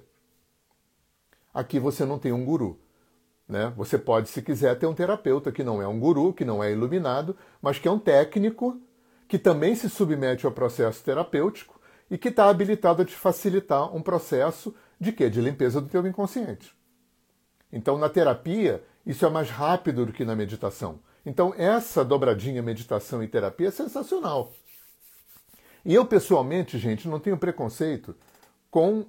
Aqui 1.54 1.80
você 1.80 2.04
não 2.04 2.18
tem 2.18 2.32
um 2.32 2.44
guru. 2.44 2.80
Né? 3.48 3.72
Você 3.78 3.98
pode, 3.98 4.28
se 4.28 4.42
quiser, 4.42 4.78
ter 4.80 4.88
um 4.88 4.94
terapeuta 4.94 5.52
que 5.52 5.64
não 5.64 5.82
é 5.82 5.88
um 5.88 6.00
guru, 6.00 6.34
que 6.34 6.44
não 6.44 6.64
é 6.64 6.72
iluminado, 6.72 7.38
mas 7.62 7.78
que 7.78 7.88
é 7.88 7.92
um 7.92 8.00
técnico 8.00 8.82
que 9.28 9.38
também 9.38 9.76
se 9.76 9.90
submete 9.90 10.46
ao 10.46 10.52
processo 10.52 11.04
terapêutico 11.04 11.80
e 12.10 12.18
que 12.18 12.30
está 12.30 12.50
habilitado 12.50 13.04
a 13.04 13.06
te 13.06 13.16
facilitar 13.16 13.96
um 13.96 14.02
processo 14.02 14.76
de 15.00 15.12
quê? 15.12 15.30
De 15.30 15.42
limpeza 15.42 15.80
do 15.80 15.88
teu 15.88 16.06
inconsciente. 16.08 16.76
Então, 17.76 17.98
na 17.98 18.08
terapia, 18.08 18.82
isso 19.06 19.26
é 19.26 19.30
mais 19.30 19.50
rápido 19.50 20.06
do 20.06 20.14
que 20.14 20.24
na 20.24 20.34
meditação. 20.34 21.02
Então, 21.26 21.54
essa 21.58 22.06
dobradinha 22.06 22.64
meditação 22.64 23.22
e 23.22 23.28
terapia 23.28 23.68
é 23.68 23.72
sensacional. 23.72 24.54
E 25.84 25.94
eu, 25.94 26.06
pessoalmente, 26.06 26.80
gente, 26.80 27.06
não 27.06 27.20
tenho 27.20 27.38
preconceito 27.38 28.16
com 28.72 29.06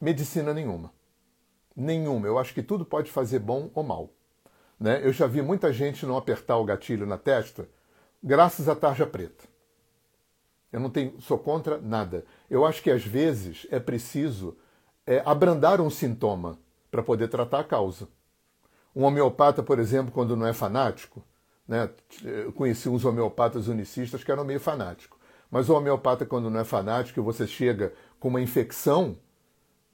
medicina 0.00 0.54
nenhuma. 0.54 0.90
Nenhuma. 1.76 2.26
Eu 2.26 2.38
acho 2.38 2.54
que 2.54 2.62
tudo 2.62 2.82
pode 2.82 3.10
fazer 3.10 3.40
bom 3.40 3.70
ou 3.74 3.82
mal. 3.82 4.08
Né? 4.80 5.06
Eu 5.06 5.12
já 5.12 5.26
vi 5.26 5.42
muita 5.42 5.70
gente 5.70 6.06
não 6.06 6.16
apertar 6.16 6.56
o 6.56 6.64
gatilho 6.64 7.04
na 7.04 7.18
testa 7.18 7.68
graças 8.22 8.70
à 8.70 8.74
tarja 8.74 9.06
preta. 9.06 9.44
Eu 10.72 10.80
não 10.80 10.88
tenho, 10.88 11.20
sou 11.20 11.38
contra 11.38 11.78
nada. 11.78 12.24
Eu 12.48 12.64
acho 12.64 12.82
que 12.82 12.90
às 12.90 13.04
vezes 13.04 13.66
é 13.70 13.78
preciso 13.78 14.56
é, 15.06 15.22
abrandar 15.26 15.78
um 15.78 15.90
sintoma 15.90 16.58
para 16.90 17.02
poder 17.02 17.28
tratar 17.28 17.60
a 17.60 17.64
causa. 17.64 18.08
Um 18.94 19.04
homeopata, 19.04 19.62
por 19.62 19.78
exemplo, 19.78 20.12
quando 20.12 20.36
não 20.36 20.46
é 20.46 20.52
fanático, 20.52 21.22
né? 21.66 21.90
eu 22.24 22.52
conheci 22.52 22.88
uns 22.88 23.04
homeopatas 23.04 23.68
unicistas 23.68 24.24
que 24.24 24.32
eram 24.32 24.44
meio 24.44 24.58
fanáticos. 24.58 25.18
Mas 25.50 25.68
o 25.68 25.74
homeopata, 25.74 26.26
quando 26.26 26.50
não 26.50 26.60
é 26.60 26.64
fanático 26.64 27.20
e 27.20 27.22
você 27.22 27.46
chega 27.46 27.92
com 28.18 28.28
uma 28.28 28.40
infecção, 28.40 29.16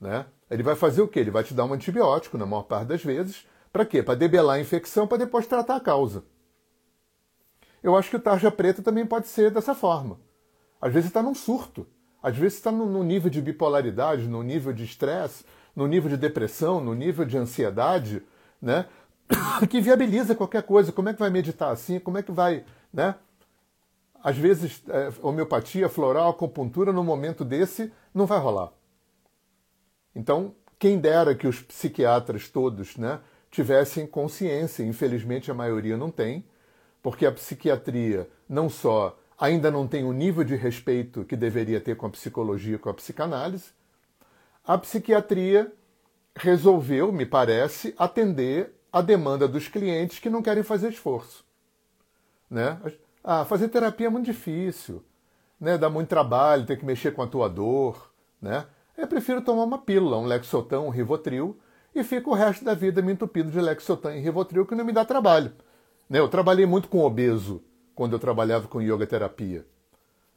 né, 0.00 0.26
ele 0.50 0.62
vai 0.62 0.74
fazer 0.74 1.02
o 1.02 1.08
quê? 1.08 1.20
Ele 1.20 1.30
vai 1.30 1.44
te 1.44 1.54
dar 1.54 1.64
um 1.64 1.72
antibiótico, 1.72 2.38
na 2.38 2.46
maior 2.46 2.64
parte 2.64 2.88
das 2.88 3.02
vezes. 3.02 3.46
Para 3.72 3.84
quê? 3.84 4.02
Para 4.02 4.14
debelar 4.14 4.56
a 4.56 4.60
infecção, 4.60 5.06
para 5.06 5.18
depois 5.18 5.46
tratar 5.46 5.76
a 5.76 5.80
causa. 5.80 6.24
Eu 7.82 7.96
acho 7.96 8.10
que 8.10 8.16
o 8.16 8.20
tarja 8.20 8.50
preta 8.50 8.82
também 8.82 9.04
pode 9.04 9.28
ser 9.28 9.50
dessa 9.50 9.74
forma. 9.74 10.18
Às 10.80 10.92
vezes 10.92 11.08
está 11.08 11.22
num 11.22 11.34
surto. 11.34 11.86
Às 12.22 12.36
vezes 12.36 12.56
está 12.56 12.72
no 12.72 13.04
nível 13.04 13.28
de 13.28 13.42
bipolaridade, 13.42 14.26
no 14.26 14.42
nível 14.42 14.72
de 14.72 14.84
estresse, 14.84 15.44
no 15.74 15.86
nível 15.86 16.08
de 16.08 16.16
depressão, 16.16 16.80
no 16.80 16.94
nível 16.94 17.24
de 17.24 17.36
ansiedade, 17.36 18.22
né? 18.60 18.86
que 19.68 19.80
viabiliza 19.80 20.34
qualquer 20.34 20.62
coisa. 20.62 20.92
Como 20.92 21.08
é 21.08 21.14
que 21.14 21.20
vai 21.20 21.30
meditar 21.30 21.72
assim? 21.72 21.98
Como 21.98 22.18
é 22.18 22.22
que 22.22 22.32
vai, 22.32 22.64
né? 22.92 23.14
Às 24.22 24.36
vezes, 24.38 24.82
é, 24.88 25.12
homeopatia, 25.20 25.88
floral, 25.88 26.30
acupuntura, 26.30 26.92
no 26.92 27.04
momento 27.04 27.44
desse, 27.44 27.92
não 28.14 28.24
vai 28.24 28.38
rolar. 28.38 28.72
Então, 30.14 30.54
quem 30.78 30.98
dera 30.98 31.34
que 31.34 31.46
os 31.46 31.60
psiquiatras 31.60 32.48
todos 32.48 32.96
né, 32.96 33.20
tivessem 33.50 34.06
consciência, 34.06 34.82
infelizmente 34.82 35.50
a 35.50 35.54
maioria 35.54 35.96
não 35.96 36.10
tem, 36.10 36.44
porque 37.02 37.26
a 37.26 37.32
psiquiatria 37.32 38.28
não 38.48 38.70
só 38.70 39.18
ainda 39.38 39.70
não 39.70 39.86
tem 39.86 40.04
o 40.04 40.12
nível 40.12 40.44
de 40.44 40.56
respeito 40.56 41.24
que 41.24 41.36
deveria 41.36 41.80
ter 41.80 41.96
com 41.96 42.06
a 42.06 42.10
psicologia, 42.10 42.78
com 42.78 42.88
a 42.88 42.94
psicanálise, 42.94 43.72
a 44.66 44.78
psiquiatria 44.78 45.72
resolveu, 46.34 47.12
me 47.12 47.26
parece, 47.26 47.94
atender 47.98 48.74
a 48.92 49.00
demanda 49.00 49.46
dos 49.46 49.68
clientes 49.68 50.18
que 50.18 50.30
não 50.30 50.42
querem 50.42 50.62
fazer 50.62 50.88
esforço. 50.88 51.44
Né? 52.48 52.78
Ah, 53.22 53.44
fazer 53.44 53.68
terapia 53.68 54.06
é 54.06 54.10
muito 54.10 54.26
difícil, 54.26 55.02
né? 55.58 55.78
Dá 55.78 55.88
muito 55.88 56.08
trabalho, 56.08 56.66
tem 56.66 56.76
que 56.76 56.84
mexer 56.84 57.12
com 57.12 57.22
a 57.22 57.26
tua 57.26 57.48
dor, 57.48 58.12
né? 58.40 58.66
Eu 58.96 59.08
prefiro 59.08 59.40
tomar 59.40 59.64
uma 59.64 59.78
pílula, 59.78 60.18
um 60.18 60.24
Lexotan, 60.24 60.80
um 60.80 60.88
Rivotril, 60.88 61.58
e 61.94 62.04
fico 62.04 62.30
o 62.30 62.34
resto 62.34 62.64
da 62.64 62.74
vida 62.74 63.02
me 63.02 63.12
entupindo 63.12 63.50
de 63.50 63.60
Lexotan 63.60 64.14
e 64.14 64.20
Rivotril, 64.20 64.66
que 64.66 64.74
não 64.74 64.84
me 64.84 64.92
dá 64.92 65.04
trabalho. 65.04 65.52
Né? 66.08 66.18
Eu 66.18 66.28
trabalhei 66.28 66.66
muito 66.66 66.88
com 66.88 67.00
obeso 67.00 67.62
quando 67.94 68.12
eu 68.12 68.18
trabalhava 68.18 68.68
com 68.68 68.80
yoga 68.80 69.06
terapia. 69.06 69.66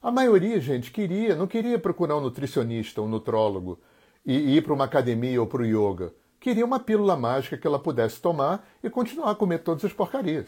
A 0.01 0.11
maioria, 0.11 0.59
gente, 0.59 0.91
queria, 0.91 1.35
não 1.35 1.45
queria 1.45 1.77
procurar 1.77 2.17
um 2.17 2.21
nutricionista, 2.21 3.01
um 3.01 3.07
nutrólogo 3.07 3.79
e 4.27 4.57
ir 4.57 4.61
para 4.61 4.73
uma 4.73 4.83
academia 4.83 5.39
ou 5.39 5.47
para 5.47 5.61
o 5.61 5.65
yoga. 5.65 6.13
Queria 6.37 6.65
uma 6.65 6.81
pílula 6.81 7.15
mágica 7.15 7.57
que 7.57 7.65
ela 7.65 7.79
pudesse 7.79 8.21
tomar 8.21 8.67
e 8.83 8.89
continuar 8.89 9.31
a 9.31 9.35
comer 9.35 9.59
todas 9.59 9.85
as 9.85 9.93
porcarias. 9.93 10.45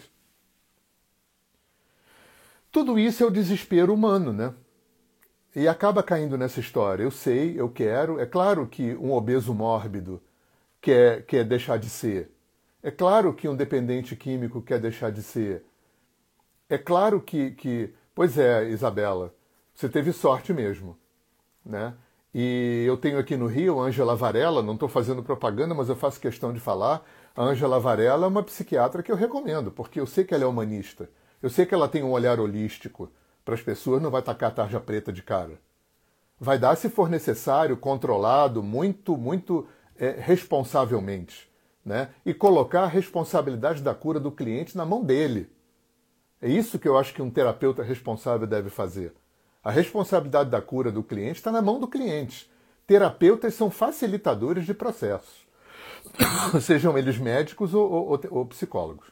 Tudo 2.69 2.99
isso 2.99 3.23
é 3.23 3.25
o 3.25 3.31
desespero 3.31 3.93
humano, 3.93 4.33
né? 4.33 4.53
E 5.55 5.67
acaba 5.67 6.03
caindo 6.03 6.37
nessa 6.37 6.59
história. 6.59 7.03
Eu 7.03 7.09
sei, 7.09 7.59
eu 7.59 7.69
quero. 7.69 8.19
É 8.19 8.25
claro 8.25 8.67
que 8.67 8.93
um 8.95 9.13
obeso 9.13 9.53
mórbido 9.53 10.21
quer, 10.81 11.25
quer 11.25 11.43
deixar 11.45 11.79
de 11.79 11.89
ser. 11.89 12.29
É 12.83 12.91
claro 12.91 13.33
que 13.33 13.47
um 13.47 13.55
dependente 13.55 14.15
químico 14.15 14.61
quer 14.61 14.79
deixar 14.79 15.11
de 15.11 15.23
ser. 15.23 15.63
É 16.69 16.77
claro 16.77 17.21
que. 17.21 17.51
que... 17.51 17.93
Pois 18.13 18.37
é, 18.37 18.69
Isabela, 18.69 19.33
você 19.73 19.89
teve 19.89 20.11
sorte 20.11 20.53
mesmo. 20.53 20.97
Né? 21.65 21.93
E 22.33 22.83
eu 22.87 22.95
tenho 22.95 23.17
aqui 23.17 23.35
no 23.35 23.47
Rio 23.47 23.79
a 23.79 23.85
Ângela 23.85 24.15
Varela, 24.15 24.61
não 24.61 24.73
estou 24.75 24.87
fazendo 24.87 25.23
propaganda, 25.23 25.73
mas 25.73 25.89
eu 25.89 25.95
faço 25.95 26.19
questão 26.19 26.53
de 26.53 26.59
falar. 26.59 27.03
A 27.35 27.43
Ângela 27.43 27.79
Varela 27.79 28.25
é 28.25 28.29
uma 28.29 28.43
psiquiatra 28.43 29.01
que 29.01 29.11
eu 29.11 29.15
recomendo, 29.15 29.71
porque 29.71 29.99
eu 29.99 30.05
sei 30.05 30.23
que 30.23 30.33
ela 30.33 30.43
é 30.43 30.47
humanista. 30.47 31.09
Eu 31.41 31.49
sei 31.49 31.65
que 31.65 31.73
ela 31.73 31.87
tem 31.87 32.03
um 32.03 32.11
olhar 32.11 32.39
holístico 32.39 33.11
para 33.43 33.55
as 33.55 33.61
pessoas, 33.61 34.01
não 34.01 34.11
vai 34.11 34.21
tacar 34.21 34.49
a 34.49 34.53
tarja 34.53 34.79
preta 34.79 35.11
de 35.11 35.23
cara. 35.23 35.59
Vai 36.39 36.59
dar 36.59 36.75
se 36.75 36.89
for 36.89 37.09
necessário, 37.09 37.75
controlado, 37.75 38.61
muito, 38.61 39.17
muito 39.17 39.67
é, 39.97 40.15
responsavelmente 40.19 41.49
né? 41.83 42.09
e 42.25 42.33
colocar 42.33 42.83
a 42.83 42.87
responsabilidade 42.87 43.81
da 43.81 43.93
cura 43.95 44.19
do 44.19 44.31
cliente 44.31 44.77
na 44.77 44.85
mão 44.85 45.03
dele. 45.03 45.49
É 46.41 46.47
isso 46.47 46.79
que 46.79 46.87
eu 46.87 46.97
acho 46.97 47.13
que 47.13 47.21
um 47.21 47.29
terapeuta 47.29 47.83
responsável 47.83 48.47
deve 48.47 48.69
fazer. 48.69 49.13
A 49.63 49.71
responsabilidade 49.71 50.49
da 50.49 50.61
cura 50.61 50.91
do 50.91 51.03
cliente 51.03 51.37
está 51.37 51.51
na 51.51 51.61
mão 51.61 51.79
do 51.79 51.87
cliente. 51.87 52.49
Terapeutas 52.87 53.53
são 53.53 53.69
facilitadores 53.69 54.65
de 54.65 54.73
processos, 54.73 55.47
sejam 56.61 56.97
eles 56.97 57.17
médicos 57.17 57.73
ou, 57.73 57.91
ou, 57.91 58.19
ou 58.31 58.45
psicólogos. 58.45 59.07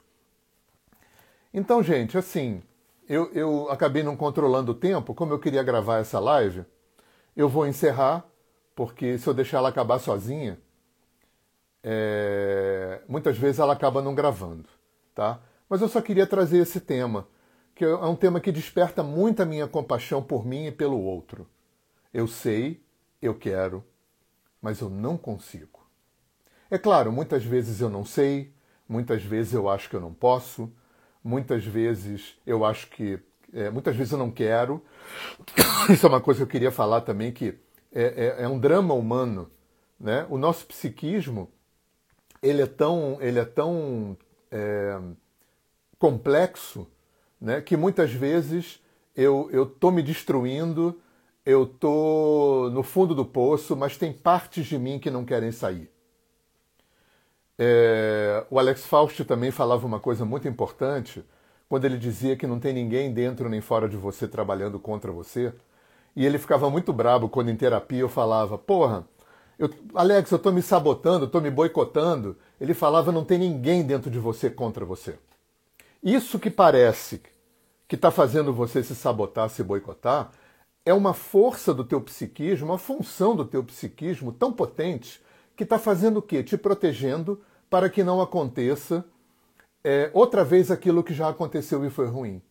Então, 1.53 1.83
gente, 1.83 2.17
assim, 2.17 2.61
eu, 3.07 3.31
eu 3.33 3.69
acabei 3.69 4.03
não 4.03 4.17
controlando 4.17 4.71
o 4.71 4.75
tempo, 4.75 5.13
como 5.13 5.33
eu 5.33 5.39
queria 5.39 5.63
gravar 5.63 5.97
essa 5.99 6.19
live, 6.19 6.65
eu 7.35 7.47
vou 7.47 7.67
encerrar, 7.67 8.25
porque 8.75 9.17
se 9.17 9.27
eu 9.27 9.33
deixar 9.33 9.59
ela 9.59 9.69
acabar 9.69 9.99
sozinha, 9.99 10.59
é, 11.83 13.01
muitas 13.07 13.37
vezes 13.37 13.59
ela 13.59 13.73
acaba 13.73 14.01
não 14.01 14.13
gravando, 14.13 14.67
tá? 15.13 15.39
Mas 15.69 15.81
eu 15.81 15.87
só 15.87 16.01
queria 16.01 16.27
trazer 16.27 16.57
esse 16.59 16.81
tema, 16.81 17.27
que 17.77 17.85
é 17.85 17.95
um 17.95 18.15
tema 18.15 18.41
que 18.41 18.51
desperta 18.51 19.03
muito 19.03 19.43
a 19.43 19.45
minha 19.45 19.67
compaixão 19.67 20.21
por 20.23 20.43
mim 20.43 20.65
e 20.65 20.71
pelo 20.71 20.99
outro. 20.99 21.47
Eu 22.11 22.27
sei, 22.27 22.81
eu 23.21 23.35
quero, 23.35 23.85
mas 24.59 24.81
eu 24.81 24.89
não 24.89 25.15
consigo. 25.15 25.87
É 26.71 26.79
claro, 26.79 27.11
muitas 27.11 27.43
vezes 27.43 27.79
eu 27.79 27.87
não 27.87 28.03
sei, 28.03 28.51
muitas 28.89 29.21
vezes 29.21 29.53
eu 29.53 29.69
acho 29.69 29.87
que 29.89 29.95
eu 29.95 30.01
não 30.01 30.11
posso, 30.11 30.73
muitas 31.23 31.63
vezes 31.63 32.35
eu 32.47 32.65
acho 32.65 32.89
que. 32.89 33.19
É, 33.53 33.69
muitas 33.69 33.95
vezes 33.95 34.11
eu 34.11 34.19
não 34.19 34.31
quero. 34.31 34.83
Isso 35.87 36.03
é 36.03 36.09
uma 36.09 36.19
coisa 36.19 36.39
que 36.39 36.43
eu 36.43 36.51
queria 36.51 36.71
falar 36.71 37.01
também, 37.01 37.31
que 37.31 37.59
é, 37.93 38.37
é, 38.39 38.43
é 38.43 38.47
um 38.47 38.59
drama 38.59 38.95
humano. 38.95 39.51
Né? 39.99 40.25
O 40.31 40.37
nosso 40.37 40.65
psiquismo 40.65 41.47
ele 42.41 42.63
é 42.63 42.67
tão, 42.67 43.17
ele 43.21 43.37
é 43.37 43.45
tão 43.45 44.17
é, 44.49 44.99
complexo 45.99 46.87
né, 47.39 47.61
que 47.61 47.77
muitas 47.77 48.11
vezes 48.11 48.79
eu 49.15 49.49
estou 49.51 49.91
me 49.91 50.03
destruindo, 50.03 50.99
eu 51.45 51.63
estou 51.63 52.69
no 52.69 52.83
fundo 52.83 53.15
do 53.15 53.25
poço, 53.25 53.75
mas 53.75 53.97
tem 53.97 54.13
partes 54.13 54.65
de 54.65 54.77
mim 54.77 54.99
que 54.99 55.09
não 55.09 55.25
querem 55.25 55.51
sair. 55.51 55.89
É, 57.57 58.45
o 58.51 58.59
Alex 58.59 58.85
Faust 58.85 59.23
também 59.25 59.49
falava 59.49 59.85
uma 59.87 59.99
coisa 59.99 60.23
muito 60.23 60.47
importante 60.47 61.23
quando 61.67 61.85
ele 61.85 61.97
dizia 61.97 62.35
que 62.35 62.45
não 62.45 62.59
tem 62.59 62.73
ninguém 62.73 63.11
dentro 63.11 63.49
nem 63.49 63.61
fora 63.61 63.89
de 63.89 63.97
você 63.97 64.27
trabalhando 64.27 64.79
contra 64.79 65.11
você. 65.11 65.51
E 66.15 66.25
ele 66.25 66.37
ficava 66.37 66.69
muito 66.69 66.93
brabo 66.93 67.29
quando 67.29 67.49
em 67.49 67.55
terapia 67.55 67.99
eu 67.99 68.09
falava: 68.09 68.57
Porra, 68.57 69.07
eu, 69.57 69.69
Alex, 69.95 70.31
eu 70.31 70.37
estou 70.37 70.51
me 70.51 70.61
sabotando, 70.61 71.25
estou 71.25 71.41
me 71.41 71.49
boicotando. 71.49 72.37
Ele 72.59 72.73
falava: 72.73 73.11
Não 73.11 73.23
tem 73.23 73.39
ninguém 73.39 73.83
dentro 73.83 74.09
de 74.11 74.19
você 74.19 74.49
contra 74.49 74.85
você. 74.85 75.17
Isso 76.07 76.39
que 76.39 76.49
parece 76.49 77.21
que 77.85 77.95
está 77.95 78.09
fazendo 78.09 78.53
você 78.53 78.81
se 78.81 78.95
sabotar, 78.95 79.49
se 79.49 79.61
boicotar, 79.61 80.31
é 80.85 80.93
uma 80.93 81.13
força 81.13 81.73
do 81.73 81.83
teu 81.83 81.99
psiquismo, 81.99 82.67
uma 82.67 82.77
função 82.77 83.35
do 83.35 83.43
teu 83.43 83.61
psiquismo 83.61 84.31
tão 84.31 84.53
potente 84.53 85.21
que 85.53 85.63
está 85.65 85.77
fazendo 85.77 86.19
o 86.19 86.21
quê? 86.21 86.41
Te 86.41 86.57
protegendo 86.57 87.43
para 87.69 87.89
que 87.89 88.05
não 88.05 88.21
aconteça 88.21 89.03
é, 89.83 90.09
outra 90.13 90.45
vez 90.45 90.71
aquilo 90.71 91.03
que 91.03 91.13
já 91.13 91.27
aconteceu 91.27 91.83
e 91.83 91.89
foi 91.89 92.07
ruim. 92.07 92.41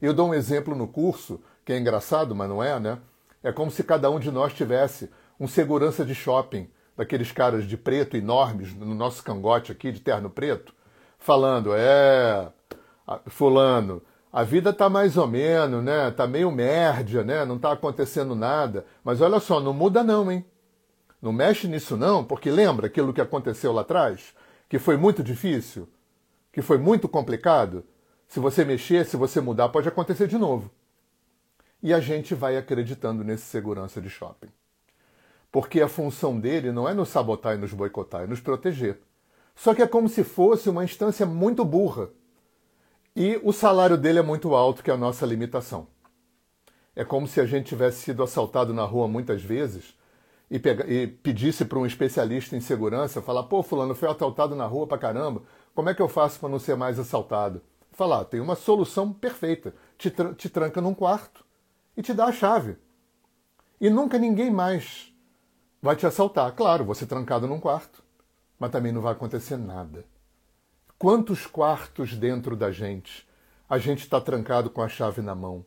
Eu 0.00 0.14
dou 0.14 0.28
um 0.28 0.34
exemplo 0.34 0.76
no 0.76 0.86
curso, 0.86 1.42
que 1.64 1.72
é 1.72 1.78
engraçado, 1.78 2.36
mas 2.36 2.48
não 2.48 2.62
é, 2.62 2.78
né? 2.78 3.00
É 3.42 3.50
como 3.50 3.68
se 3.68 3.82
cada 3.82 4.08
um 4.12 4.20
de 4.20 4.30
nós 4.30 4.52
tivesse 4.52 5.10
um 5.40 5.48
segurança 5.48 6.04
de 6.04 6.14
shopping, 6.14 6.70
daqueles 6.96 7.32
caras 7.32 7.66
de 7.66 7.76
preto 7.76 8.16
enormes, 8.16 8.72
no 8.76 8.94
nosso 8.94 9.24
cangote 9.24 9.72
aqui, 9.72 9.90
de 9.90 9.98
terno 9.98 10.30
preto, 10.30 10.72
falando: 11.18 11.74
é, 11.74 12.52
Fulano, 13.26 14.02
a 14.32 14.42
vida 14.42 14.72
tá 14.72 14.88
mais 14.88 15.16
ou 15.16 15.26
menos, 15.26 15.82
né? 15.82 16.10
Tá 16.10 16.26
meio 16.26 16.50
mérdia, 16.50 17.24
né? 17.24 17.44
Não 17.44 17.58
tá 17.58 17.72
acontecendo 17.72 18.34
nada. 18.34 18.84
Mas 19.02 19.20
olha 19.20 19.40
só, 19.40 19.60
não 19.60 19.72
muda 19.72 20.04
não, 20.04 20.30
hein? 20.30 20.44
Não 21.22 21.32
mexe 21.32 21.66
nisso 21.66 21.96
não, 21.96 22.24
porque 22.24 22.50
lembra 22.50 22.86
aquilo 22.86 23.12
que 23.12 23.20
aconteceu 23.20 23.72
lá 23.72 23.80
atrás? 23.80 24.34
Que 24.68 24.78
foi 24.78 24.96
muito 24.96 25.22
difícil? 25.22 25.88
Que 26.52 26.60
foi 26.60 26.78
muito 26.78 27.08
complicado? 27.08 27.84
Se 28.28 28.40
você 28.40 28.64
mexer, 28.64 29.06
se 29.06 29.16
você 29.16 29.40
mudar, 29.40 29.68
pode 29.70 29.88
acontecer 29.88 30.26
de 30.26 30.36
novo. 30.36 30.70
E 31.82 31.94
a 31.94 32.00
gente 32.00 32.34
vai 32.34 32.56
acreditando 32.56 33.22
nesse 33.22 33.44
segurança 33.44 34.00
de 34.00 34.10
shopping. 34.10 34.48
Porque 35.50 35.80
a 35.80 35.88
função 35.88 36.38
dele 36.38 36.72
não 36.72 36.88
é 36.88 36.92
nos 36.92 37.08
sabotar 37.08 37.54
e 37.54 37.58
nos 37.58 37.72
boicotar, 37.72 38.24
é 38.24 38.26
nos 38.26 38.40
proteger. 38.40 39.00
Só 39.54 39.74
que 39.74 39.82
é 39.82 39.86
como 39.86 40.08
se 40.08 40.22
fosse 40.22 40.68
uma 40.68 40.84
instância 40.84 41.24
muito 41.24 41.64
burra. 41.64 42.10
E 43.18 43.40
o 43.42 43.50
salário 43.50 43.96
dele 43.96 44.18
é 44.18 44.22
muito 44.22 44.54
alto, 44.54 44.82
que 44.82 44.90
é 44.90 44.94
a 44.94 44.96
nossa 44.98 45.24
limitação. 45.24 45.86
É 46.94 47.02
como 47.02 47.26
se 47.26 47.40
a 47.40 47.46
gente 47.46 47.68
tivesse 47.68 48.02
sido 48.02 48.22
assaltado 48.22 48.74
na 48.74 48.84
rua 48.84 49.08
muitas 49.08 49.40
vezes 49.40 49.96
e, 50.50 50.58
pega, 50.58 50.86
e 50.86 51.06
pedisse 51.06 51.64
para 51.64 51.78
um 51.78 51.86
especialista 51.86 52.54
em 52.54 52.60
segurança, 52.60 53.22
falar, 53.22 53.44
pô, 53.44 53.62
fulano, 53.62 53.94
foi 53.94 54.10
assaltado 54.10 54.54
na 54.54 54.66
rua 54.66 54.86
pra 54.86 54.98
caramba, 54.98 55.42
como 55.74 55.88
é 55.88 55.94
que 55.94 56.02
eu 56.02 56.10
faço 56.10 56.38
para 56.38 56.50
não 56.50 56.58
ser 56.58 56.76
mais 56.76 56.98
assaltado? 56.98 57.62
Falar, 57.90 58.26
tem 58.26 58.38
uma 58.38 58.54
solução 58.54 59.10
perfeita, 59.10 59.74
te, 59.96 60.10
tra 60.10 60.34
te 60.34 60.50
tranca 60.50 60.82
num 60.82 60.92
quarto 60.92 61.42
e 61.96 62.02
te 62.02 62.12
dá 62.12 62.26
a 62.26 62.32
chave. 62.32 62.76
E 63.80 63.88
nunca 63.88 64.18
ninguém 64.18 64.50
mais 64.50 65.10
vai 65.80 65.96
te 65.96 66.06
assaltar. 66.06 66.52
Claro, 66.52 66.84
você 66.84 67.06
trancado 67.06 67.46
num 67.46 67.60
quarto, 67.60 68.04
mas 68.58 68.70
também 68.70 68.92
não 68.92 69.00
vai 69.00 69.12
acontecer 69.12 69.56
nada. 69.56 70.04
Quantos 70.98 71.46
quartos 71.46 72.16
dentro 72.16 72.56
da 72.56 72.70
gente 72.70 73.28
a 73.68 73.76
gente 73.76 73.98
está 73.98 74.18
trancado 74.18 74.70
com 74.70 74.80
a 74.80 74.88
chave 74.88 75.20
na 75.20 75.34
mão, 75.34 75.62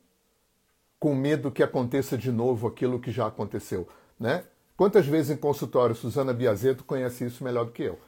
com 0.99 1.13
medo 1.13 1.51
que 1.51 1.61
aconteça 1.61 2.17
de 2.17 2.31
novo 2.31 2.65
aquilo 2.65 2.99
que 2.99 3.11
já 3.11 3.27
aconteceu, 3.27 3.87
né? 4.19 4.45
Quantas 4.75 5.05
vezes 5.05 5.29
em 5.29 5.37
consultório 5.37 5.93
Suzana 5.93 6.33
Biazeto 6.33 6.83
conhece 6.83 7.25
isso 7.25 7.43
melhor 7.43 7.65
do 7.65 7.71
que 7.71 7.83
eu? 7.83 7.99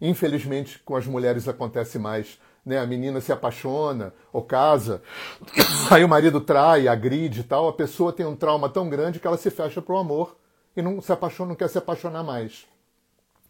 Infelizmente, 0.00 0.78
com 0.84 0.94
as 0.94 1.08
mulheres 1.08 1.48
acontece 1.48 1.98
mais. 1.98 2.38
Né? 2.64 2.78
A 2.78 2.86
menina 2.86 3.20
se 3.20 3.32
apaixona 3.32 4.14
ou 4.32 4.42
casa, 4.42 5.02
aí 5.90 6.04
o 6.04 6.08
marido 6.08 6.40
trai, 6.40 6.86
agride 6.86 7.40
e 7.40 7.44
tal, 7.44 7.66
a 7.66 7.72
pessoa 7.72 8.12
tem 8.12 8.24
um 8.24 8.36
trauma 8.36 8.68
tão 8.68 8.88
grande 8.88 9.18
que 9.18 9.26
ela 9.26 9.36
se 9.36 9.50
fecha 9.50 9.82
para 9.82 9.94
o 9.94 9.98
amor 9.98 10.36
e 10.76 10.82
não 10.82 11.00
se 11.00 11.10
apaixona, 11.10 11.48
não 11.48 11.56
quer 11.56 11.68
se 11.68 11.78
apaixonar 11.78 12.22
mais. 12.22 12.64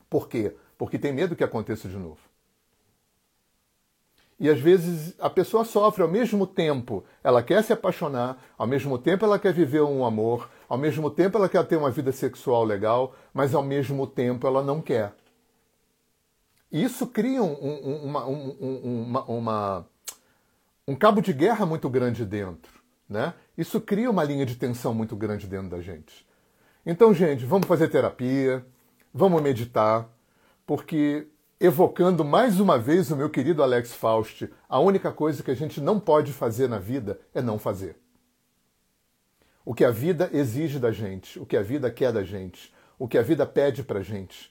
Por 0.09 0.27
quê? 0.27 0.57
Porque 0.79 0.99
tem 0.99 1.13
medo 1.13 1.37
que 1.37 1.45
aconteça 1.45 1.87
de 1.87 1.97
novo. 1.97 2.30
E 4.41 4.49
às 4.49 4.59
vezes 4.59 5.15
a 5.21 5.29
pessoa 5.29 5.67
sofre 5.67 6.03
ao 6.03 6.09
mesmo 6.09 6.47
tempo. 6.47 7.05
Ela 7.23 7.43
quer 7.43 7.63
se 7.63 7.75
apaixonar, 7.75 8.43
ao 8.57 8.67
mesmo 8.67 8.99
tempo 8.99 9.23
ela 9.23 9.39
quer 9.39 9.53
viver 9.53 9.83
um 9.83 10.03
amor, 10.03 10.49
ao 10.67 10.79
mesmo 10.79 11.11
tempo 11.11 11.37
ela 11.37 11.47
quer 11.47 11.63
ter 11.67 11.77
uma 11.77 11.91
vida 11.91 12.11
sexual 12.11 12.65
legal, 12.65 13.15
mas 13.35 13.55
ao 13.55 13.63
mesmo 13.63 14.07
tempo 14.07 14.47
ela 14.47 14.63
não 14.63 14.81
quer. 14.81 15.13
Isso 16.73 17.07
cria 17.07 17.43
um, 17.43 17.53
um, 17.53 18.05
uma, 18.05 18.27
um, 18.27 19.05
uma, 19.05 19.25
uma, 19.25 19.87
um 20.89 20.95
cabo 20.95 21.21
de 21.21 21.35
guerra 21.35 21.67
muito 21.67 21.91
grande 21.91 22.25
dentro. 22.25 22.81
Né? 23.07 23.35
Isso 23.59 23.79
cria 23.79 24.11
uma 24.11 24.25
linha 24.25 24.47
de 24.47 24.55
tensão 24.55 24.95
muito 24.95 25.17
grande 25.17 25.47
dentro 25.47 25.69
da 25.69 25.83
gente. 25.83 26.27
Então, 26.87 27.13
gente, 27.13 27.45
vamos 27.45 27.69
fazer 27.69 27.89
terapia, 27.89 28.65
vamos 29.13 29.43
meditar, 29.43 30.09
porque 30.65 31.27
evocando 31.61 32.25
mais 32.25 32.59
uma 32.59 32.79
vez 32.79 33.11
o 33.11 33.17
meu 33.17 33.29
querido 33.29 33.63
Alex 33.63 33.93
Faust, 33.93 34.49
a 34.67 34.81
única 34.81 35.13
coisa 35.13 35.43
que 35.43 35.51
a 35.51 35.55
gente 35.55 35.79
não 35.79 36.01
pode 36.01 36.33
fazer 36.33 36.67
na 36.71 36.79
vida 36.79 37.21
é 37.35 37.43
não 37.43 37.59
fazer. 37.59 37.97
O 39.63 39.75
que 39.75 39.85
a 39.85 39.91
vida 39.91 40.31
exige 40.33 40.79
da 40.79 40.91
gente, 40.91 41.39
o 41.39 41.45
que 41.45 41.59
a 41.59 41.63
vida 41.63 41.91
quer 41.91 42.15
da 42.15 42.25
gente, 42.25 42.73
o 42.99 43.07
que 43.07 43.19
a 43.19 43.23
vida 43.23 43.45
pede 43.45 43.83
pra 43.83 44.01
gente, 44.01 44.51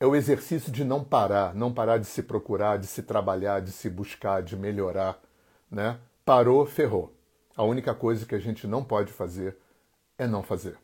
é 0.00 0.04
o 0.04 0.16
exercício 0.16 0.72
de 0.72 0.82
não 0.82 1.04
parar, 1.04 1.54
não 1.54 1.72
parar 1.72 1.98
de 1.98 2.06
se 2.06 2.20
procurar, 2.20 2.78
de 2.78 2.88
se 2.88 3.04
trabalhar, 3.04 3.60
de 3.60 3.70
se 3.70 3.88
buscar, 3.88 4.42
de 4.42 4.56
melhorar, 4.56 5.22
né? 5.70 6.00
Parou, 6.24 6.66
ferrou. 6.66 7.14
A 7.56 7.62
única 7.62 7.94
coisa 7.94 8.26
que 8.26 8.34
a 8.34 8.40
gente 8.40 8.66
não 8.66 8.82
pode 8.82 9.12
fazer 9.12 9.56
é 10.18 10.26
não 10.26 10.42
fazer. 10.42 10.76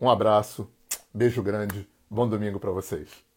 Um 0.00 0.10
abraço, 0.10 0.68
beijo 1.14 1.40
grande, 1.40 1.88
bom 2.10 2.28
domingo 2.28 2.58
para 2.58 2.72
vocês. 2.72 3.29